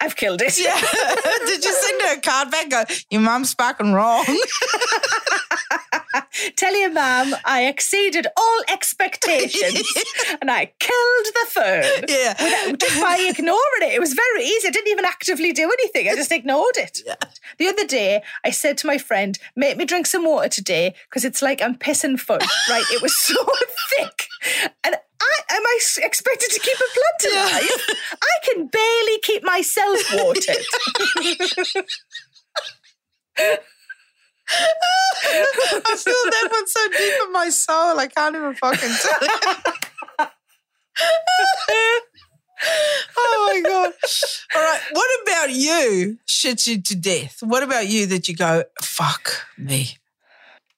I've 0.00 0.16
killed 0.16 0.40
it. 0.42 0.58
Yeah. 0.58 0.80
Did 1.46 1.64
you 1.64 1.72
send 1.72 2.02
her 2.02 2.16
a 2.16 2.20
card 2.20 2.50
back? 2.50 2.70
Go, 2.70 2.84
your 3.10 3.20
mum's 3.20 3.52
fucking 3.54 3.92
wrong. 3.92 4.24
Tell 6.56 6.74
your 6.78 6.90
mum 6.90 7.34
I 7.44 7.66
exceeded 7.66 8.26
all 8.36 8.60
expectations 8.68 9.92
and 10.40 10.50
I 10.50 10.72
killed 10.78 11.26
the 11.26 11.46
fern. 11.50 12.04
Yeah. 12.08 12.34
Without, 12.42 12.78
just 12.78 13.00
by 13.00 13.18
ignoring 13.18 13.82
it. 13.82 13.94
It 13.94 14.00
was 14.00 14.14
very 14.14 14.44
easy. 14.44 14.68
I 14.68 14.70
didn't 14.70 14.88
even 14.88 15.04
actively 15.04 15.52
do 15.52 15.64
anything. 15.64 16.08
I 16.08 16.14
just 16.14 16.32
ignored 16.32 16.76
it. 16.76 17.00
Yeah. 17.04 17.16
The 17.58 17.68
other 17.68 17.86
day, 17.86 18.22
I 18.44 18.50
said 18.50 18.78
to 18.78 18.86
my 18.86 18.96
friend, 18.96 19.38
make 19.54 19.76
me 19.76 19.84
drink 19.84 20.06
some 20.06 20.24
water 20.24 20.48
today 20.48 20.94
because 21.08 21.24
it's 21.24 21.42
like 21.42 21.60
I'm 21.60 21.76
pissing 21.76 22.18
fun, 22.18 22.40
right? 22.70 22.84
It 22.90 23.02
was 23.02 23.16
so 23.16 23.44
thick. 23.90 24.26
And 24.84 24.96
I 25.20 25.40
am 25.50 25.62
I 25.66 25.78
expected 25.98 26.50
to 26.50 26.60
keep 26.60 26.76
a 26.76 26.88
plant 26.94 27.34
Yeah. 27.34 27.42
alive? 27.42 27.96
I 28.22 28.34
can 28.44 28.66
barely 28.68 29.18
keep 29.22 29.42
myself 29.44 29.98
watered. 30.14 30.64
I 34.52 35.96
feel 35.96 36.24
that 36.30 36.48
one 36.50 36.66
so 36.66 36.88
deep 36.88 37.14
in 37.26 37.32
my 37.32 37.48
soul. 37.50 37.98
I 38.00 38.06
can't 38.08 38.34
even 38.36 38.54
fucking 38.54 38.90
tell 38.90 40.28
oh 43.16 43.50
my 43.54 43.60
god! 43.62 43.92
All 44.54 44.60
right, 44.62 44.80
what 44.92 45.22
about 45.22 45.50
you? 45.50 46.18
Shits 46.28 46.66
you 46.66 46.82
to 46.82 46.94
death. 46.96 47.38
What 47.42 47.62
about 47.62 47.86
you 47.88 48.06
that 48.06 48.28
you 48.28 48.36
go? 48.36 48.64
Fuck 48.82 49.46
me. 49.56 49.96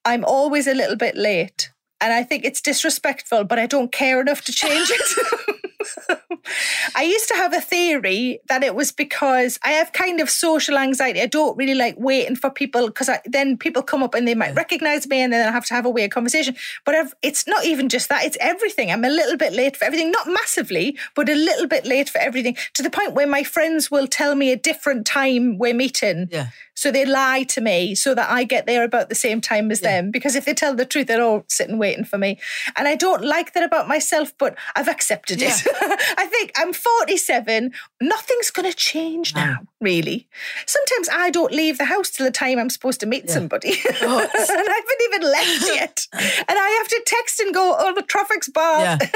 I'm 0.05 0.23
always 0.23 0.67
a 0.67 0.73
little 0.73 0.95
bit 0.95 1.15
late. 1.15 1.71
And 2.03 2.11
I 2.11 2.21
think 2.21 2.43
it's 2.43 2.59
disrespectful, 2.59 3.45
but 3.45 3.57
I 3.59 3.65
don't 3.65 3.89
care 3.89 4.19
enough 4.19 4.41
to 4.41 4.51
change 4.51 4.89
it. 4.91 5.62
I 6.95 7.03
used 7.03 7.27
to 7.29 7.35
have 7.35 7.53
a 7.53 7.61
theory 7.61 8.39
that 8.49 8.63
it 8.63 8.75
was 8.75 8.91
because 8.91 9.59
I 9.63 9.71
have 9.71 9.93
kind 9.93 10.19
of 10.19 10.29
social 10.29 10.77
anxiety. 10.77 11.21
I 11.21 11.25
don't 11.27 11.57
really 11.57 11.73
like 11.75 11.95
waiting 11.97 12.35
for 12.35 12.49
people 12.49 12.87
because 12.87 13.09
then 13.25 13.57
people 13.57 13.81
come 13.81 14.03
up 14.03 14.13
and 14.13 14.27
they 14.27 14.35
might 14.35 14.55
recognize 14.55 15.07
me 15.07 15.21
and 15.21 15.31
then 15.31 15.47
I 15.47 15.51
have 15.51 15.65
to 15.65 15.73
have 15.73 15.85
a 15.85 15.89
weird 15.89 16.11
conversation. 16.11 16.55
But 16.85 16.95
I've, 16.95 17.13
it's 17.21 17.47
not 17.47 17.65
even 17.65 17.89
just 17.89 18.09
that, 18.09 18.23
it's 18.25 18.37
everything. 18.39 18.91
I'm 18.91 19.05
a 19.05 19.09
little 19.09 19.37
bit 19.37 19.53
late 19.53 19.77
for 19.77 19.85
everything, 19.85 20.11
not 20.11 20.27
massively, 20.27 20.97
but 21.15 21.29
a 21.29 21.35
little 21.35 21.67
bit 21.67 21.85
late 21.85 22.09
for 22.09 22.19
everything 22.19 22.57
to 22.73 22.83
the 22.83 22.89
point 22.89 23.13
where 23.13 23.27
my 23.27 23.43
friends 23.43 23.89
will 23.89 24.07
tell 24.07 24.35
me 24.35 24.51
a 24.51 24.57
different 24.57 25.05
time 25.05 25.57
we're 25.57 25.73
meeting. 25.73 26.27
Yeah. 26.31 26.47
So 26.75 26.91
they 26.91 27.05
lie 27.05 27.43
to 27.43 27.61
me 27.61 27.93
so 27.95 28.15
that 28.15 28.29
I 28.31 28.43
get 28.43 28.65
there 28.65 28.83
about 28.83 29.09
the 29.09 29.15
same 29.15 29.41
time 29.41 29.71
as 29.71 29.81
Yeah. 29.81 30.01
them. 30.01 30.11
Because 30.11 30.35
if 30.35 30.45
they 30.45 30.53
tell 30.53 30.75
the 30.75 30.85
truth, 30.85 31.07
they're 31.07 31.21
all 31.21 31.45
sitting 31.47 31.77
waiting 31.77 32.03
for 32.03 32.17
me. 32.17 32.39
And 32.75 32.87
I 32.87 32.95
don't 32.95 33.23
like 33.23 33.53
that 33.53 33.63
about 33.63 33.87
myself, 33.87 34.33
but 34.39 34.57
I've 34.75 34.87
accepted 34.87 35.41
it. 35.41 35.63
I 36.17 36.25
think 36.29 36.51
I'm 36.55 36.73
47. 36.73 37.71
Nothing's 38.01 38.51
going 38.51 38.69
to 38.69 38.75
change 38.77 39.33
now, 39.35 39.57
really. 39.81 40.27
Sometimes 40.65 41.09
I 41.11 41.29
don't 41.29 41.51
leave 41.51 41.77
the 41.77 41.85
house 41.85 42.09
till 42.09 42.25
the 42.25 42.31
time 42.31 42.59
I'm 42.59 42.69
supposed 42.69 42.99
to 43.01 43.05
meet 43.05 43.29
somebody. 43.29 43.73
Oh, 44.01 44.19
and 44.19 44.29
I 44.31 44.81
haven't 44.81 45.01
even 45.07 45.21
left 45.31 45.65
yet. 45.75 46.07
And 46.47 46.59
I 46.59 46.69
have 46.79 46.87
to 46.89 47.01
text 47.05 47.39
and 47.39 47.53
go, 47.53 47.75
oh, 47.77 47.93
the 47.93 48.01
traffic's 48.03 48.49
bad. 48.49 49.01
Yeah. 49.01 49.09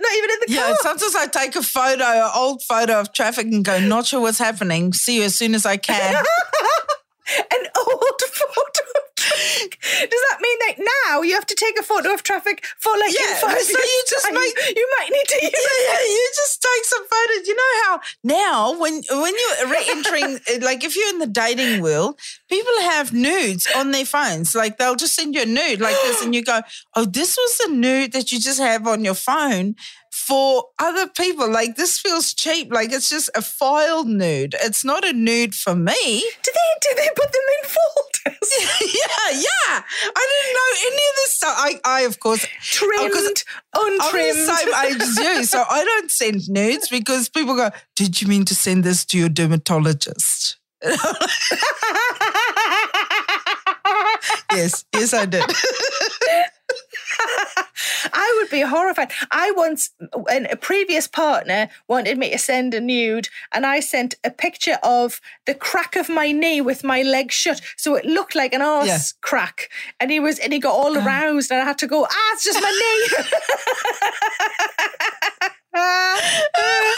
Not 0.00 0.12
even 0.16 0.30
in 0.30 0.36
the 0.40 0.46
Yeah, 0.48 0.66
car. 0.68 0.76
sometimes 0.82 1.14
I 1.16 1.26
take 1.26 1.56
a 1.56 1.62
photo, 1.62 2.04
an 2.04 2.30
old 2.34 2.62
photo 2.62 3.00
of 3.00 3.12
traffic 3.12 3.46
and 3.46 3.64
go, 3.64 3.78
not 3.80 4.06
sure 4.06 4.20
what's 4.20 4.38
happening. 4.38 4.92
See 4.92 5.16
you 5.18 5.24
as 5.24 5.34
soon 5.36 5.54
as 5.54 5.64
I 5.66 5.76
can. 5.76 6.14
An 7.36 7.66
old 7.76 8.20
photo. 8.20 8.93
Does 10.10 10.22
that 10.30 10.38
mean 10.40 10.58
that 10.66 10.74
now 11.08 11.22
you 11.22 11.34
have 11.34 11.46
to 11.46 11.54
take 11.54 11.78
a 11.78 11.82
photo 11.82 12.12
of 12.12 12.22
traffic 12.22 12.64
for 12.78 12.92
like 12.98 13.12
Yeah, 13.12 13.36
so 13.38 13.48
you 13.48 14.04
just 14.08 14.24
time? 14.26 14.34
make- 14.34 14.76
you 14.76 14.88
might 14.98 15.10
need 15.10 15.26
to 15.28 15.38
use 15.42 15.52
Yeah, 15.54 15.92
yeah, 15.92 16.04
you 16.04 16.30
just 16.36 16.62
take 16.62 16.84
some 16.84 17.04
photos. 17.06 17.46
You 17.48 17.54
know 17.56 17.72
how 17.84 18.00
now 18.22 18.78
when 18.80 19.02
when 19.10 19.34
you're 19.34 19.68
re-entering, 19.70 20.36
uh, 20.50 20.64
like 20.64 20.84
if 20.84 20.96
you're 20.96 21.08
in 21.10 21.18
the 21.18 21.26
dating 21.26 21.82
world, 21.82 22.18
people 22.48 22.72
have 22.82 23.12
nudes 23.12 23.66
on 23.76 23.90
their 23.90 24.04
phones. 24.06 24.54
Like 24.54 24.78
they'll 24.78 24.96
just 24.96 25.14
send 25.14 25.34
you 25.34 25.42
a 25.42 25.46
nude 25.46 25.80
like 25.80 25.96
this, 26.04 26.22
and 26.22 26.34
you 26.34 26.42
go, 26.42 26.60
"Oh, 26.94 27.04
this 27.04 27.36
was 27.36 27.60
a 27.66 27.70
nude 27.72 28.12
that 28.12 28.32
you 28.32 28.38
just 28.40 28.58
have 28.60 28.86
on 28.86 29.04
your 29.04 29.14
phone." 29.14 29.74
For 30.26 30.64
other 30.78 31.06
people, 31.06 31.50
like 31.50 31.76
this 31.76 31.98
feels 31.98 32.32
cheap. 32.32 32.72
Like 32.72 32.92
it's 32.92 33.10
just 33.10 33.28
a 33.34 33.42
file 33.42 34.04
nude. 34.04 34.54
It's 34.62 34.84
not 34.84 35.04
a 35.04 35.12
nude 35.12 35.54
for 35.54 35.74
me. 35.74 35.92
Do 36.42 36.50
they 36.52 36.74
do 36.80 36.88
they 36.96 37.08
put 37.14 37.30
them 37.32 37.42
in 37.58 37.68
folders? 37.68 38.50
yeah, 38.94 39.30
yeah. 39.32 39.82
I 40.16 40.26
didn't 40.30 40.54
know 40.54 40.70
any 40.86 40.96
of 40.96 41.14
this 41.16 41.34
stuff. 41.34 41.54
I, 41.58 41.80
I 41.84 42.00
of 42.02 42.20
course, 42.20 42.44
oh, 42.44 42.48
Trimmed, 42.62 43.44
I'm 43.74 44.00
untrimmed. 44.00 44.38
the 44.38 44.54
same 44.54 44.68
age 44.86 45.00
as 45.00 45.16
you, 45.16 45.44
so 45.44 45.64
I 45.68 45.84
don't 45.84 46.10
send 46.10 46.48
nudes 46.48 46.88
because 46.88 47.28
people 47.28 47.54
go, 47.56 47.70
"Did 47.96 48.20
you 48.22 48.28
mean 48.28 48.44
to 48.46 48.54
send 48.54 48.84
this 48.84 49.04
to 49.06 49.18
your 49.18 49.28
dermatologist?" 49.28 50.56
yes, 54.52 54.84
yes, 54.94 55.14
I 55.14 55.26
did. 55.26 55.44
I 58.26 58.38
would 58.38 58.50
be 58.50 58.62
horrified. 58.62 59.10
I 59.30 59.50
once, 59.64 59.90
a 60.52 60.56
previous 60.56 61.06
partner 61.06 61.68
wanted 61.88 62.16
me 62.18 62.30
to 62.30 62.38
send 62.38 62.72
a 62.74 62.80
nude, 62.80 63.28
and 63.52 63.66
I 63.66 63.80
sent 63.80 64.14
a 64.24 64.30
picture 64.30 64.78
of 64.82 65.20
the 65.46 65.54
crack 65.54 65.96
of 65.96 66.08
my 66.08 66.32
knee 66.32 66.60
with 66.60 66.82
my 66.84 67.02
leg 67.02 67.30
shut, 67.32 67.60
so 67.76 67.94
it 67.96 68.04
looked 68.04 68.34
like 68.34 68.52
an 68.54 68.62
arse 68.62 68.86
Yeah. 68.86 68.98
crack. 69.28 69.68
And 70.00 70.10
he 70.10 70.20
was, 70.20 70.38
and 70.38 70.52
he 70.52 70.58
got 70.58 70.72
all 70.74 70.96
aroused, 70.96 71.50
and 71.50 71.60
I 71.60 71.64
had 71.64 71.78
to 71.78 71.86
go, 71.86 72.04
ah, 72.04 72.30
it's 72.32 72.44
just 72.44 72.60
my 72.62 72.72
knee. 72.80 73.04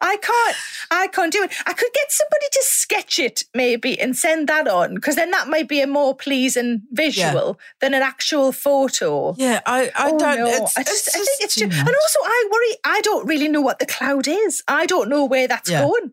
I 0.00 0.16
can't, 0.20 0.56
I 0.90 1.06
can't 1.08 1.32
do 1.32 1.42
it. 1.42 1.52
I 1.66 1.72
could 1.72 1.92
get 1.94 2.10
somebody 2.12 2.46
to 2.52 2.60
sketch 2.62 3.18
it 3.18 3.44
maybe 3.54 3.98
and 4.00 4.16
send 4.16 4.48
that 4.48 4.68
on 4.68 4.94
because 4.94 5.16
then 5.16 5.30
that 5.32 5.48
might 5.48 5.68
be 5.68 5.80
a 5.80 5.86
more 5.86 6.14
pleasing 6.14 6.82
visual 6.92 7.58
than 7.80 7.94
an 7.94 8.02
actual 8.02 8.52
photo. 8.52 9.34
Yeah, 9.38 9.60
I, 9.66 9.90
I 9.96 10.10
Oh, 10.10 10.18
don't. 10.18 10.38
no. 10.38 10.46
It's, 10.46 10.76
I 10.76 10.82
just, 10.82 11.08
it's 11.08 11.16
I 11.16 11.18
think 11.20 11.40
it's 11.40 11.60
much. 11.62 11.72
and 11.78 11.88
also 11.88 12.18
I 12.24 12.48
worry. 12.50 12.76
I 12.84 13.00
don't 13.02 13.26
really 13.26 13.48
know 13.48 13.60
what 13.60 13.78
the 13.78 13.86
cloud 13.86 14.26
is. 14.28 14.62
I 14.68 14.86
don't 14.86 15.08
know 15.08 15.24
where 15.24 15.48
that's 15.48 15.70
Yeah. 15.70 15.80
going. 15.80 16.12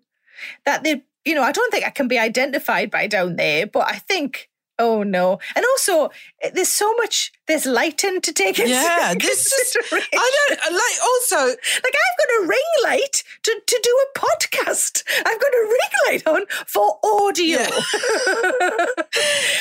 That 0.65 0.83
the, 0.83 1.01
you 1.25 1.35
know, 1.35 1.43
I 1.43 1.51
don't 1.51 1.71
think 1.71 1.85
I 1.85 1.89
can 1.89 2.07
be 2.07 2.17
identified 2.17 2.89
by 2.91 3.07
down 3.07 3.35
there. 3.35 3.67
But 3.67 3.87
I 3.87 3.97
think, 3.97 4.49
oh 4.79 5.03
no, 5.03 5.39
and 5.55 5.65
also 5.71 6.09
eh, 6.41 6.51
there's 6.53 6.69
so 6.69 6.93
much. 6.95 7.31
There's 7.47 7.65
lighting 7.65 8.21
to 8.21 8.31
take 8.31 8.59
into 8.59 8.71
yeah, 8.71 9.13
this 9.17 9.51
is. 9.51 9.77
I 9.91 10.31
don't 10.47 10.73
like. 10.73 10.99
Also, 11.03 11.55
Like 11.83 11.95
I've 11.95 12.17
got 12.19 12.29
a 12.43 12.47
ring 12.47 12.69
light 12.83 13.23
to, 13.43 13.61
to 13.65 13.79
do 13.83 13.89
a 13.89 14.07
podcast. 14.19 15.03
I've 15.25 15.39
got 15.39 15.53
a 15.53 15.67
ring 15.67 15.91
light 16.07 16.27
on 16.27 16.45
for 16.67 16.99
audio. 17.03 17.59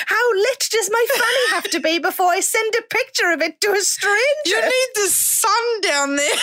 How 0.07 0.33
lit 0.35 0.69
does 0.71 0.91
my 0.91 1.07
fanny 1.09 1.49
have 1.51 1.65
to 1.71 1.81
be 1.81 1.99
before 1.99 2.29
I 2.29 2.41
send 2.41 2.75
a 2.79 2.83
picture 2.83 3.31
of 3.31 3.41
it 3.43 3.61
to 3.63 3.73
a 3.73 3.81
stranger? 3.81 4.19
you 4.47 4.61
need 4.61 4.89
the 4.95 5.09
sun 5.09 5.81
down 5.83 6.17
there. 6.17 6.39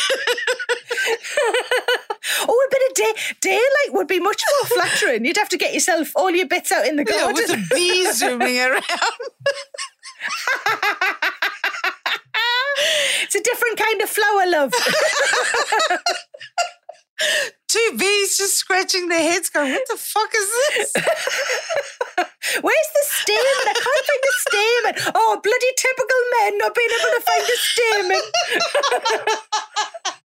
A 2.99 3.03
bit 3.03 3.15
of 3.17 3.39
day 3.41 3.57
daylight 3.57 3.93
would 3.93 4.07
be 4.07 4.19
much 4.19 4.43
more 4.53 4.67
flattering. 4.69 5.25
You'd 5.25 5.37
have 5.37 5.49
to 5.49 5.57
get 5.57 5.73
yourself 5.73 6.11
all 6.15 6.31
your 6.31 6.47
bits 6.47 6.71
out 6.71 6.85
in 6.85 6.95
the 6.95 7.05
yeah, 7.07 7.19
garden. 7.21 7.35
with 7.35 7.47
the 7.47 7.75
bees 7.75 8.17
zooming 8.19 8.59
around. 8.59 8.83
it's 13.23 13.35
a 13.35 13.41
different 13.41 13.77
kind 13.77 14.01
of 14.01 14.09
flower, 14.09 14.47
love. 14.47 14.73
Two 17.67 17.97
bees 17.97 18.37
just 18.37 18.55
scratching 18.55 19.09
their 19.09 19.21
heads, 19.21 19.49
going, 19.49 19.71
"What 19.71 19.87
the 19.89 19.97
fuck 19.97 20.29
is 20.35 20.49
this?" 20.69 20.93
Where's 22.61 22.89
the 22.93 23.03
stamen? 23.03 23.67
I 23.67 23.73
can't 23.73 24.05
find 24.07 24.23
the 24.23 24.33
stamen. 24.45 24.93
Oh, 25.15 25.39
bloody 25.43 25.73
typical 25.77 26.21
men 26.39 26.57
not 26.59 26.75
being 26.75 26.89
able 26.99 27.11
to 27.17 27.21
find 27.25 27.43
the 27.43 27.57
stamen. 27.57 28.21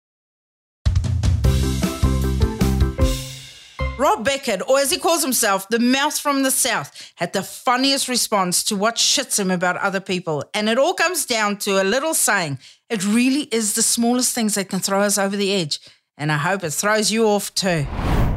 Rob 4.03 4.25
Beckett, 4.25 4.69
or 4.69 4.81
as 4.81 4.91
he 4.91 4.99
calls 4.99 5.23
himself, 5.23 5.69
the 5.69 5.79
mouth 5.79 6.19
from 6.19 6.43
the 6.43 6.51
south, 6.51 7.13
had 7.15 7.33
the 7.33 7.43
funniest 7.45 8.09
response 8.09 8.65
to 8.65 8.75
what 8.75 8.97
shits 8.97 9.39
him 9.39 9.49
about 9.49 9.77
other 9.77 10.01
people. 10.01 10.43
And 10.55 10.69
it 10.69 10.77
all 10.77 10.93
comes 10.93 11.25
down 11.25 11.59
to 11.59 11.81
a 11.81 11.85
little 11.85 12.13
saying 12.13 12.59
it 12.91 13.07
really 13.07 13.43
is 13.53 13.75
the 13.75 13.83
smallest 13.83 14.35
things 14.35 14.57
that 14.57 14.69
can 14.69 14.81
throw 14.81 15.03
us 15.03 15.19
over 15.19 15.37
the 15.37 15.55
edge. 15.55 15.79
And 16.19 16.33
I 16.33 16.37
hope 16.39 16.65
it 16.65 16.73
throws 16.73 17.13
you 17.13 17.27
off 17.29 17.55
too. 17.55 17.87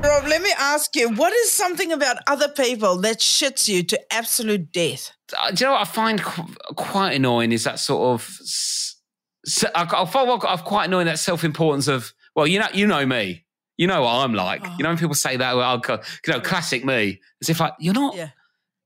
Rob, 0.03 0.27
let 0.27 0.43
me 0.43 0.51
ask 0.59 0.95
you, 0.95 1.09
what 1.09 1.33
is 1.33 1.51
something 1.51 1.91
about 1.91 2.17
other 2.27 2.47
people 2.49 2.97
that 2.97 3.17
shits 3.17 3.67
you 3.67 3.81
to 3.85 4.13
absolute 4.13 4.71
death? 4.71 5.13
Uh, 5.35 5.49
do 5.49 5.63
you 5.63 5.65
know 5.65 5.71
what 5.73 5.81
I 5.81 5.85
find 5.85 6.21
qu- 6.21 6.53
quite 6.75 7.13
annoying 7.13 7.51
is 7.51 7.63
that 7.63 7.79
sort 7.79 8.13
of. 8.13 8.21
s- 8.41 8.97
s- 9.47 9.65
I, 9.73 9.87
I 9.91 10.05
find 10.05 10.39
quite 10.63 10.85
annoying 10.85 11.07
that 11.07 11.17
self 11.17 11.43
importance 11.43 11.87
of. 11.87 12.13
Well, 12.35 12.45
you 12.45 12.59
know, 12.59 12.67
you 12.71 12.85
know 12.85 13.03
me. 13.03 13.44
You 13.77 13.87
know 13.87 14.01
what 14.01 14.11
I'm 14.13 14.33
like. 14.33 14.63
You 14.63 14.69
oh. 14.71 14.83
know 14.83 14.89
when 14.89 14.97
people 14.97 15.15
say 15.15 15.35
that, 15.37 15.55
well, 15.55 15.69
I'll 15.69 15.77
go- 15.79 16.01
you 16.25 16.33
know, 16.33 16.39
classic 16.39 16.85
me. 16.85 17.19
As 17.41 17.49
if 17.49 17.59
like 17.59 17.73
you're 17.79 17.93
not. 17.93 18.15
Yeah. 18.15 18.29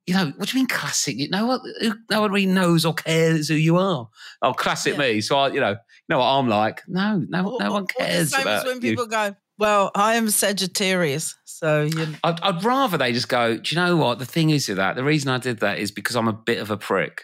You 0.07 0.15
know 0.15 0.33
what 0.37 0.49
do 0.49 0.57
you 0.57 0.61
mean 0.61 0.67
classic? 0.67 1.17
You 1.17 1.29
know 1.29 1.45
what? 1.45 1.61
who- 1.81 1.93
No 2.09 2.21
one 2.21 2.31
really 2.31 2.47
knows 2.47 2.85
or 2.85 2.93
cares 2.95 3.47
who 3.47 3.53
you 3.53 3.77
are. 3.77 4.09
Oh, 4.41 4.53
classic 4.53 4.93
Yeah. 4.93 4.99
me. 4.99 5.21
So 5.21 5.37
I, 5.37 5.49
you 5.49 5.59
know, 5.59 5.71
you 5.71 5.77
know 6.09 6.19
what 6.19 6.25
I'm 6.25 6.47
like. 6.47 6.81
No, 6.87 7.23
no, 7.29 7.51
Or- 7.51 7.59
no 7.59 7.71
one 7.71 7.85
cares 7.85 8.31
same 8.31 8.41
about 8.41 8.59
as 8.59 8.65
when 8.65 8.75
you. 8.75 8.81
people 8.81 9.05
go, 9.05 9.35
well, 9.59 9.91
I 9.93 10.15
am 10.15 10.29
Sagittarius. 10.29 11.35
So, 11.45 11.83
you 11.83 12.07
I'd, 12.23 12.39
I'd 12.41 12.63
rather 12.63 12.97
they 12.97 13.11
just 13.11 13.27
go. 13.29 13.57
Do 13.57 13.75
you 13.75 13.81
know 13.81 13.97
what? 13.97 14.17
The 14.17 14.25
thing 14.25 14.49
is 14.49 14.67
with 14.69 14.77
that. 14.77 14.95
The 14.95 15.03
reason 15.03 15.29
I 15.29 15.37
did 15.37 15.59
that 15.59 15.77
is 15.77 15.91
because 15.91 16.15
I'm 16.15 16.29
a 16.29 16.33
bit 16.33 16.59
of 16.59 16.71
a 16.71 16.77
prick. 16.77 17.21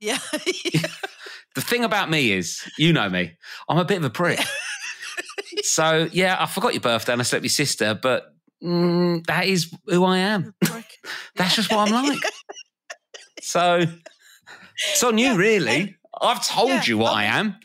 yeah. 0.00 0.18
The 1.54 1.60
thing 1.60 1.84
about 1.84 2.10
me 2.10 2.32
is, 2.32 2.60
you 2.76 2.92
know 2.92 3.08
me, 3.08 3.36
I'm 3.68 3.78
a 3.78 3.84
bit 3.84 3.98
of 3.98 4.04
a 4.04 4.10
prick. 4.10 4.40
So 5.62 6.08
yeah, 6.12 6.36
I 6.38 6.46
forgot 6.46 6.72
your 6.74 6.80
birthday 6.80 7.12
and 7.12 7.20
I 7.20 7.24
slept 7.24 7.42
with 7.42 7.50
your 7.52 7.66
sister, 7.66 7.98
but 8.00 8.34
mm, 8.62 9.24
that 9.26 9.46
is 9.46 9.72
who 9.86 10.04
I 10.04 10.18
am. 10.18 10.54
That's 11.36 11.56
just 11.56 11.70
what 11.70 11.78
I'm 11.90 11.92
like. 11.92 12.22
So 13.40 13.84
it's 14.88 15.02
on 15.04 15.18
you, 15.18 15.36
really. 15.36 15.96
I've 16.20 16.46
told 16.46 16.70
Yeah, 16.70 16.82
you 16.86 16.98
what 16.98 17.12
I 17.12 17.24
am. 17.24 17.56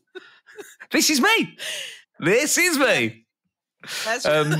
this 0.92 1.10
is 1.10 1.20
me. 1.20 1.56
This 2.20 2.56
is 2.58 2.78
me. 2.78 3.26
That's 4.04 4.24
Um, 4.24 4.52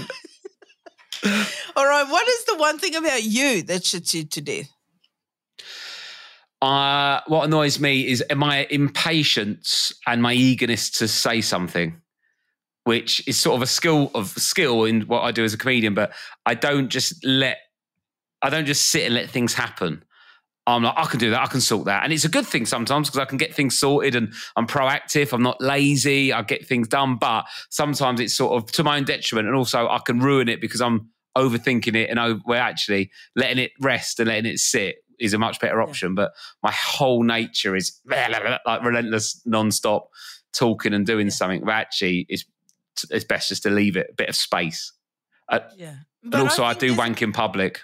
All 1.77 1.87
right. 1.87 2.05
What 2.11 2.27
is 2.29 2.45
the 2.47 2.57
one 2.57 2.79
thing 2.81 2.97
about 2.97 3.23
you 3.23 3.63
that 3.63 3.83
shits 3.83 4.13
you 4.13 4.25
to 4.25 4.41
death? 4.41 4.69
uh, 6.61 7.21
what 7.27 7.45
annoys 7.45 7.79
me 7.79 8.07
is 8.09 8.25
my 8.35 8.67
impatience 8.71 9.93
and 10.07 10.21
my 10.23 10.33
eagerness 10.33 10.91
to 10.91 11.07
say 11.07 11.41
something, 11.41 12.01
which 12.85 13.27
is 13.27 13.39
sort 13.39 13.57
of 13.57 13.63
a 13.63 13.67
skill 13.67 14.11
of 14.15 14.29
skill 14.29 14.85
in 14.85 15.03
what 15.03 15.23
I 15.23 15.33
do 15.33 15.45
as 15.45 15.55
a 15.55 15.59
comedian. 15.59 15.95
But 15.95 16.13
I 16.47 16.55
don't 16.55 16.89
just 16.89 17.25
let, 17.25 17.59
I 18.43 18.51
don't 18.51 18.67
just 18.67 18.87
sit 18.87 19.05
and 19.05 19.15
let 19.15 19.31
things 19.31 19.55
happen. 19.55 20.05
I'm 20.67 20.83
like, 20.83 20.95
I 20.97 21.05
can 21.05 21.19
do 21.19 21.31
that. 21.31 21.43
I 21.43 21.47
can 21.47 21.61
sort 21.61 21.87
that. 21.87 22.05
And 22.05 22.13
it's 22.13 22.25
a 22.25 22.29
good 22.29 22.47
thing 22.47 22.65
sometimes 22.65 23.09
because 23.09 23.21
I 23.21 23.27
can 23.27 23.37
get 23.37 23.55
things 23.55 23.79
sorted 23.79 24.15
and 24.15 24.33
I'm 24.57 24.67
proactive. 24.67 25.33
I'm 25.33 25.43
not 25.43 25.61
lazy. 25.61 26.33
I 26.33 26.43
get 26.43 26.67
things 26.67 26.89
done. 26.89 27.17
But 27.17 27.45
sometimes 27.71 28.21
it's 28.21 28.35
sort 28.35 28.55
of 28.55 28.73
to 28.73 28.85
my 28.85 28.97
own 28.97 29.05
detriment. 29.05 29.47
And 29.47 29.57
also 29.57 29.89
I 29.89 29.99
can 30.05 30.21
ruin 30.21 30.49
it 30.49 30.61
because 30.61 30.81
I'm 30.81 31.11
overthinking 31.37 31.95
it 31.97 32.09
and 32.09 32.19
over, 32.19 32.41
well, 32.47 32.63
actually 32.63 33.11
letting 33.37 33.59
it 33.59 33.73
rest 33.81 34.21
and 34.21 34.29
letting 34.29 34.51
it 34.51 34.59
sit 34.59 34.97
is 35.19 35.35
a 35.35 35.39
much 35.39 35.61
better 35.61 35.83
option. 35.83 36.15
But 36.15 36.33
my 36.63 36.73
whole 36.73 37.25
nature 37.25 37.77
is 37.77 38.01
like 38.07 38.83
relentless, 38.83 39.43
non-stop 39.45 40.09
talking 40.55 40.95
and 40.95 41.05
doing 41.05 41.29
something. 41.29 41.63
But 41.65 41.73
actually, 41.73 42.27
it's, 42.29 42.45
it's 43.11 43.25
best 43.25 43.49
just 43.49 43.63
to 43.65 43.71
leave 43.71 43.97
it 43.97 44.09
a 44.11 44.15
bit 44.15 44.29
of 44.29 44.37
space. 44.37 44.93
Uh, 45.49 45.61
Yeah. 45.77 45.95
and 46.23 46.35
also, 46.35 46.65
I, 46.65 46.69
think 46.71 46.81
do 46.81 46.87
there's- 46.89 46.99
wank 46.99 47.23
in 47.23 47.33
public. 47.33 47.81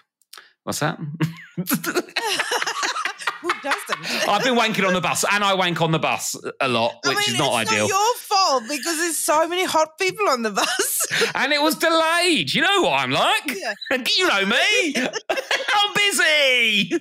What's 0.64 0.80
that? 0.80 0.98
Who 1.56 3.50
doesn't? 3.62 4.28
I've 4.28 4.42
been 4.44 4.54
wanking 4.54 4.86
on 4.86 4.92
the 4.92 5.00
bus, 5.00 5.24
and 5.30 5.42
I 5.42 5.54
wank 5.54 5.80
on 5.80 5.92
the 5.92 5.98
bus 5.98 6.36
a 6.60 6.68
lot, 6.68 6.96
which 7.04 7.16
I 7.16 7.20
mean, 7.20 7.28
is 7.30 7.38
not 7.38 7.62
it's 7.62 7.70
ideal. 7.70 7.88
Not 7.88 7.94
your 7.96 8.14
fault 8.16 8.62
because 8.68 8.96
there's 8.98 9.16
so 9.16 9.48
many 9.48 9.64
hot 9.64 9.98
people 9.98 10.28
on 10.28 10.42
the 10.42 10.50
bus. 10.50 11.06
and 11.34 11.52
it 11.52 11.62
was 11.62 11.76
delayed. 11.76 12.52
You 12.52 12.60
know 12.62 12.82
what 12.82 13.00
I'm 13.00 13.10
like. 13.10 13.46
Yeah. 13.46 13.72
You 14.16 14.28
know 14.28 14.44
me. 14.46 14.94
I'm 15.30 15.94
busy. 15.94 16.92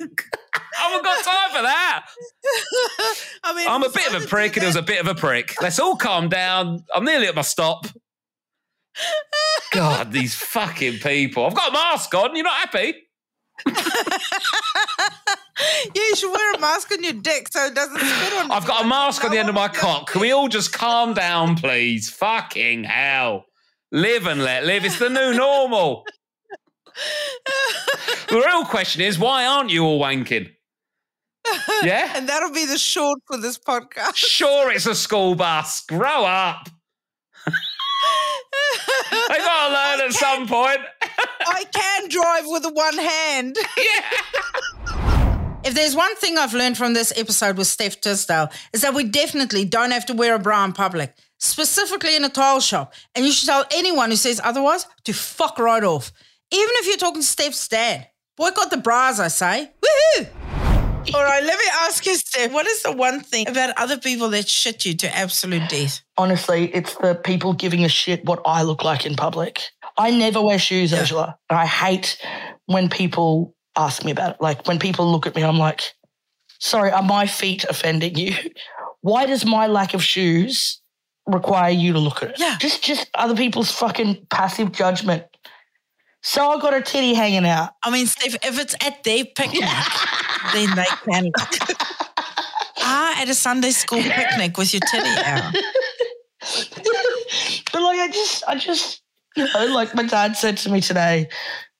I 0.53 0.89
haven't 0.89 1.03
got 1.03 1.23
time 1.23 1.49
for 1.51 1.61
that. 1.61 2.05
I 3.43 3.53
mean, 3.53 3.67
I'm 3.69 3.83
a 3.83 3.89
bit 3.89 4.13
of 4.13 4.23
a 4.23 4.27
prick, 4.27 4.55
and 4.55 4.63
it 4.63 4.67
was 4.67 4.75
a 4.75 4.81
bit 4.81 4.99
of 4.99 5.07
a 5.07 5.15
prick. 5.15 5.61
Let's 5.61 5.79
all 5.79 5.95
calm 5.95 6.29
down. 6.29 6.83
I'm 6.93 7.05
nearly 7.05 7.27
at 7.27 7.35
my 7.35 7.41
stop. 7.41 7.85
God, 9.71 10.11
these 10.11 10.35
fucking 10.35 10.99
people. 10.99 11.45
I've 11.45 11.55
got 11.55 11.69
a 11.69 11.73
mask 11.73 12.13
on. 12.15 12.35
You're 12.35 12.43
not 12.43 12.59
happy? 12.59 12.93
Yeah, 13.65 13.73
you 15.95 16.15
should 16.15 16.31
wear 16.31 16.53
a 16.55 16.59
mask 16.59 16.91
on 16.91 17.03
your 17.03 17.13
dick 17.13 17.47
so 17.51 17.65
it 17.65 17.75
doesn't 17.75 17.99
spit 17.99 18.33
on. 18.33 18.51
I've 18.51 18.65
got 18.65 18.85
a 18.85 18.87
mask 18.87 19.23
on 19.23 19.31
the 19.31 19.37
end 19.37 19.49
of 19.49 19.55
my 19.55 19.67
cock. 19.67 20.11
Can 20.11 20.21
we 20.21 20.31
all 20.31 20.47
just 20.47 20.71
calm 20.71 21.13
down, 21.13 21.55
please? 21.55 22.09
Fucking 22.09 22.85
hell. 22.85 23.45
Live 23.91 24.27
and 24.27 24.43
let 24.43 24.65
live. 24.65 24.85
It's 24.85 24.99
the 24.99 25.09
new 25.09 25.33
normal. 25.33 26.05
The 28.29 28.35
real 28.45 28.65
question 28.65 29.01
is 29.01 29.17
why 29.17 29.45
aren't 29.45 29.71
you 29.71 29.83
all 29.83 29.99
wanking? 29.99 30.51
Yeah? 31.83 32.11
And 32.15 32.29
that'll 32.29 32.51
be 32.53 32.65
the 32.65 32.77
short 32.77 33.19
for 33.25 33.37
this 33.37 33.57
podcast. 33.57 34.15
Sure, 34.15 34.71
it's 34.71 34.85
a 34.85 34.93
school 34.95 35.35
bus. 35.35 35.81
Grow 35.87 36.25
up. 36.25 36.69
They 39.29 39.37
gotta 39.37 39.73
learn 39.73 40.07
at 40.07 40.13
some 40.13 40.47
point. 40.47 40.79
I 41.47 41.63
can 41.71 42.09
drive 42.09 42.43
with 42.45 42.65
one 42.73 42.97
hand. 42.97 43.57
Yeah. 43.77 45.59
If 45.63 45.73
there's 45.73 45.95
one 45.95 46.15
thing 46.15 46.37
I've 46.37 46.53
learned 46.53 46.77
from 46.77 46.93
this 46.93 47.11
episode 47.17 47.57
with 47.57 47.67
Steph 47.67 47.99
Tisdell 48.01 48.51
is 48.73 48.81
that 48.81 48.93
we 48.93 49.03
definitely 49.03 49.65
don't 49.65 49.91
have 49.91 50.05
to 50.07 50.13
wear 50.13 50.35
a 50.35 50.39
bra 50.39 50.63
in 50.65 50.73
public, 50.73 51.13
specifically 51.37 52.15
in 52.15 52.23
a 52.23 52.29
tile 52.29 52.59
shop. 52.59 52.93
And 53.15 53.25
you 53.25 53.31
should 53.31 53.47
tell 53.47 53.65
anyone 53.71 54.09
who 54.09 54.15
says 54.15 54.39
otherwise 54.43 54.85
to 55.03 55.13
fuck 55.13 55.59
right 55.59 55.83
off. 55.83 56.11
Even 56.51 56.69
if 56.75 56.87
you're 56.87 56.97
talking 56.97 57.21
to 57.21 57.27
Steph's 57.27 57.67
dad. 57.67 58.07
Boycott 58.37 58.71
the 58.71 58.77
bras, 58.77 59.19
I 59.19 59.27
say. 59.27 59.71
Woohoo! 59.83 60.27
All 61.13 61.23
right, 61.23 61.43
let 61.43 61.57
me 61.57 61.65
ask 61.81 62.05
you, 62.05 62.15
Steph, 62.15 62.51
what 62.51 62.67
is 62.67 62.83
the 62.83 62.91
one 62.91 63.21
thing 63.21 63.47
about 63.47 63.73
other 63.77 63.97
people 63.97 64.29
that 64.29 64.47
shit 64.47 64.85
you 64.85 64.95
to 64.97 65.17
absolute 65.17 65.67
death? 65.69 66.01
Honestly, 66.17 66.73
it's 66.73 66.95
the 66.95 67.15
people 67.15 67.53
giving 67.53 67.83
a 67.83 67.89
shit 67.89 68.25
what 68.25 68.41
I 68.45 68.63
look 68.63 68.83
like 68.83 69.05
in 69.05 69.15
public. 69.15 69.61
I 69.97 70.11
never 70.11 70.41
wear 70.41 70.59
shoes, 70.59 70.91
Urzila. 70.91 71.35
I 71.49 71.65
hate 71.65 72.23
when 72.65 72.89
people 72.89 73.55
ask 73.75 74.03
me 74.05 74.11
about 74.11 74.35
it. 74.35 74.41
Like 74.41 74.67
when 74.67 74.77
people 74.77 75.11
look 75.11 75.25
at 75.25 75.35
me, 75.35 75.43
I'm 75.43 75.57
like, 75.57 75.81
sorry, 76.59 76.91
are 76.91 77.03
my 77.03 77.25
feet 77.25 77.63
offending 77.63 78.15
you? 78.15 78.35
Why 79.01 79.25
does 79.25 79.45
my 79.45 79.67
lack 79.67 79.93
of 79.93 80.03
shoes 80.03 80.81
require 81.25 81.71
you 81.71 81.93
to 81.93 81.99
look 81.99 82.21
at 82.21 82.31
it? 82.31 82.39
Yeah. 82.39 82.57
Just 82.59 82.83
just 82.83 83.09
other 83.15 83.35
people's 83.35 83.71
fucking 83.71 84.27
passive 84.29 84.73
judgment. 84.73 85.23
So 86.21 86.49
I 86.49 86.59
got 86.59 86.73
a 86.73 86.81
titty 86.81 87.13
hanging 87.13 87.45
out. 87.45 87.71
I 87.83 87.91
mean, 87.91 88.05
Steph, 88.07 88.35
if 88.43 88.59
it's 88.59 88.75
at 88.85 89.03
their 89.03 89.25
picnic, 89.25 89.61
then 90.53 90.75
they 90.75 90.85
can. 91.05 91.31
Ah, 92.81 93.21
at 93.21 93.29
a 93.29 93.33
Sunday 93.33 93.71
school 93.71 94.01
picnic 94.01 94.57
with 94.57 94.73
your 94.73 94.81
titty 94.91 95.09
out. 95.23 95.53
but 97.71 97.81
like 97.81 97.99
I 97.99 98.09
just 98.11 98.43
I 98.47 98.55
just 98.55 99.01
you 99.35 99.45
know, 99.45 99.65
like 99.67 99.95
my 99.95 100.03
dad 100.03 100.35
said 100.35 100.57
to 100.57 100.71
me 100.71 100.81
today, 100.81 101.29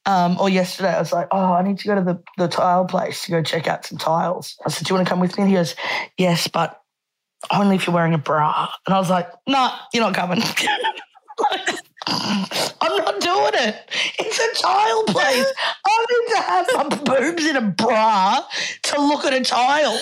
um, 0.06 0.38
or 0.40 0.50
yesterday, 0.50 0.90
I 0.90 1.00
was 1.00 1.12
like, 1.12 1.28
Oh, 1.32 1.54
I 1.54 1.62
need 1.62 1.78
to 1.80 1.88
go 1.88 1.96
to 1.96 2.02
the, 2.02 2.22
the 2.38 2.48
tile 2.48 2.86
place 2.86 3.24
to 3.26 3.32
go 3.32 3.44
check 3.44 3.68
out 3.68 3.86
some 3.86 3.98
tiles. 3.98 4.56
I 4.66 4.70
said, 4.70 4.86
Do 4.86 4.92
you 4.92 4.96
want 4.96 5.08
to 5.08 5.10
come 5.10 5.20
with 5.20 5.38
me? 5.38 5.44
And 5.44 5.50
he 5.52 5.56
goes, 5.56 5.76
Yes, 6.18 6.48
but 6.48 6.82
only 7.52 7.76
if 7.76 7.88
you're 7.88 7.94
wearing 7.94 8.14
a 8.14 8.18
bra. 8.18 8.70
And 8.86 8.96
I 8.96 9.00
was 9.00 9.10
like, 9.10 9.30
Nah, 9.48 9.78
you're 9.94 10.04
not 10.04 10.14
coming. 10.14 10.42
Like, 11.52 11.70
I'm 12.82 12.98
not 12.98 13.22
doing 13.22 13.52
it. 13.54 13.76
It's 14.20 14.40
a 14.40 14.64
tile 14.64 15.04
place. 15.06 15.54
I 15.86 16.06
need 16.10 16.36
to 16.36 16.42
have 16.42 16.68
my 16.76 16.98
boobs 17.04 17.46
in 17.46 17.56
a 17.56 17.62
bra 17.62 18.44
to 18.84 19.02
look 19.02 19.26
at 19.26 19.34
a 19.34 19.42
tile. 19.42 20.00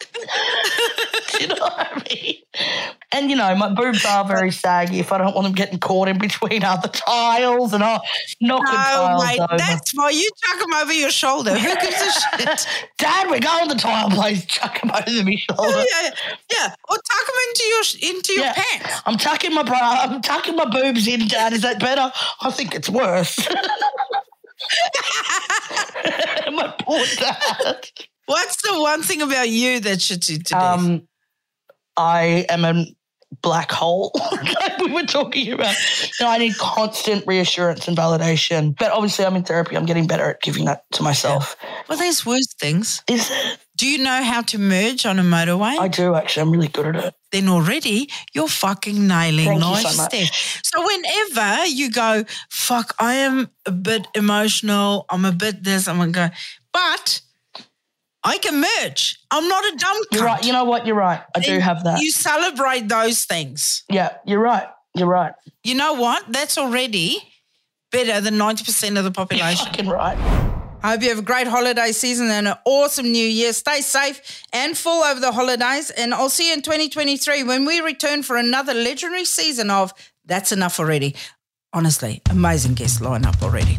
Do 0.00 0.08
you 1.40 1.48
know 1.48 1.54
what 1.56 1.78
I 1.78 2.02
mean? 2.10 2.45
And 3.16 3.30
you 3.30 3.36
know, 3.36 3.54
my 3.54 3.72
boobs 3.72 4.04
are 4.04 4.24
very 4.26 4.50
saggy 4.50 5.00
if 5.00 5.10
I 5.10 5.16
don't 5.18 5.34
want 5.34 5.44
them 5.46 5.54
getting 5.54 5.78
caught 5.78 6.08
in 6.08 6.18
between 6.18 6.62
other 6.64 6.88
tiles 6.88 7.72
and 7.72 7.82
I'll 7.82 8.02
knock 8.42 8.62
Oh, 8.66 8.72
tiles 8.74 9.24
mate, 9.24 9.40
over. 9.40 9.56
that's 9.56 9.92
why 9.94 10.10
you 10.10 10.28
chuck 10.44 10.58
them 10.60 10.74
over 10.74 10.92
your 10.92 11.10
shoulder. 11.10 11.56
Who 11.56 11.74
gives 11.80 11.96
a 12.02 12.10
shit? 12.12 12.66
Dad, 12.98 13.30
we're 13.30 13.40
going 13.40 13.68
to 13.68 13.74
the 13.74 13.80
tile 13.80 14.10
place. 14.10 14.44
Chuck 14.44 14.80
them 14.80 14.90
over 14.90 15.24
my 15.24 15.34
shoulder. 15.36 15.84
yeah, 15.90 16.10
yeah. 16.52 16.74
Or 16.90 16.96
tuck 16.96 17.26
them 17.26 17.36
into 17.48 17.64
your 17.64 17.82
into 18.12 18.32
your 18.34 18.44
Yeah. 18.44 18.52
pants. 18.54 19.00
I'm 19.06 19.16
tucking 19.16 19.54
my 19.54 19.62
bra. 19.62 19.78
I'm 19.80 20.20
tucking 20.20 20.54
my 20.56 20.66
boobs 20.68 21.08
in, 21.08 21.26
Dad. 21.28 21.54
Is 21.54 21.62
that 21.62 21.80
better? 21.80 22.12
I 22.42 22.50
think 22.50 22.74
it's 22.74 22.90
worse. 22.90 23.38
my 26.52 26.74
poor 26.80 27.04
dad. 27.18 27.88
What's 28.26 28.60
the 28.62 28.78
one 28.80 29.02
thing 29.02 29.22
about 29.22 29.48
you 29.48 29.80
that 29.80 30.10
you 30.10 30.16
to? 30.18 30.54
Um, 30.58 31.08
I 31.96 32.44
am 32.48 32.64
a 32.64 32.84
black 33.42 33.70
hole, 33.70 34.12
like 34.32 34.78
we 34.78 34.92
were 34.92 35.02
talking 35.02 35.52
about. 35.52 35.74
No, 36.20 36.28
I 36.28 36.38
need 36.38 36.56
constant 36.56 37.26
reassurance 37.26 37.88
and 37.88 37.96
validation. 37.96 38.76
But 38.78 38.92
obviously, 38.92 39.24
I'm 39.24 39.36
in 39.36 39.44
therapy. 39.44 39.76
I'm 39.76 39.86
getting 39.86 40.06
better 40.06 40.30
at 40.30 40.42
giving 40.42 40.64
that 40.66 40.84
to 40.92 41.02
myself. 41.02 41.56
well, 41.88 41.98
there's 41.98 42.24
worse 42.24 42.54
things. 42.54 43.02
Is 43.08 43.30
it? 43.30 43.58
Do 43.76 43.86
you 43.86 43.98
know 43.98 44.22
how 44.22 44.40
to 44.42 44.58
merge 44.58 45.04
on 45.04 45.18
a 45.18 45.22
motorway? 45.22 45.78
I 45.78 45.88
do 45.88 46.14
actually. 46.14 46.42
I'm 46.42 46.50
really 46.50 46.68
good 46.68 46.96
at 46.96 47.04
it. 47.04 47.14
then 47.30 47.48
already 47.48 48.08
you're 48.32 48.48
fucking 48.48 49.06
nailing 49.06 49.44
Thank 49.44 49.60
you 49.60 49.70
life 49.70 49.86
so. 49.86 50.04
Steph. 50.04 50.60
So 50.64 50.86
whenever 50.86 51.66
you 51.66 51.90
go, 51.90 52.24
fuck, 52.50 52.94
I 52.98 53.14
am 53.14 53.50
a 53.66 53.72
bit 53.72 54.06
emotional, 54.14 55.04
I'm 55.10 55.26
a 55.26 55.32
bit 55.32 55.62
this, 55.62 55.88
I'm 55.88 55.98
gonna 55.98 56.12
go, 56.12 56.28
but 56.72 57.20
I 58.26 58.38
can 58.38 58.60
merge. 58.60 59.18
I'm 59.30 59.46
not 59.46 59.64
a 59.64 59.76
dumb 59.76 59.96
You're 60.12 60.24
right. 60.24 60.44
You 60.44 60.52
know 60.52 60.64
what? 60.64 60.86
You're 60.86 60.96
right. 60.96 61.22
I 61.34 61.40
do 61.40 61.58
have 61.58 61.84
that. 61.84 62.00
You 62.00 62.10
celebrate 62.10 62.88
those 62.88 63.24
things. 63.24 63.84
yeah, 63.88 64.16
you're 64.26 64.40
right. 64.40 64.66
You're 64.94 65.08
right. 65.08 65.32
You 65.62 65.74
know 65.76 65.94
what? 65.94 66.24
That's 66.32 66.58
already 66.58 67.18
better 67.92 68.20
than 68.20 68.34
90% 68.34 68.98
of 68.98 69.04
the 69.04 69.10
population. 69.10 69.66
You're 69.66 69.84
fucking 69.84 69.88
right. 69.88 70.18
I 70.82 70.90
hope 70.90 71.02
you 71.02 71.08
have 71.08 71.18
a 71.18 71.22
great 71.22 71.46
holiday 71.46 71.92
season 71.92 72.28
and 72.30 72.48
an 72.48 72.54
awesome 72.64 73.10
new 73.10 73.26
year. 73.26 73.52
Stay 73.52 73.80
safe 73.80 74.42
and 74.52 74.76
full 74.76 75.02
over 75.02 75.20
the 75.20 75.32
holidays. 75.32 75.90
And 75.90 76.12
I'll 76.12 76.28
see 76.28 76.48
you 76.48 76.54
in 76.54 76.62
2023 76.62 77.42
when 77.44 77.64
we 77.64 77.80
return 77.80 78.22
for 78.22 78.36
another 78.36 78.74
legendary 78.74 79.24
season 79.24 79.70
of 79.70 79.92
That's 80.24 80.52
Enough 80.52 80.80
Already. 80.80 81.14
Honestly, 81.72 82.22
amazing 82.30 82.74
guest 82.74 83.00
lineup 83.00 83.42
already. 83.42 83.78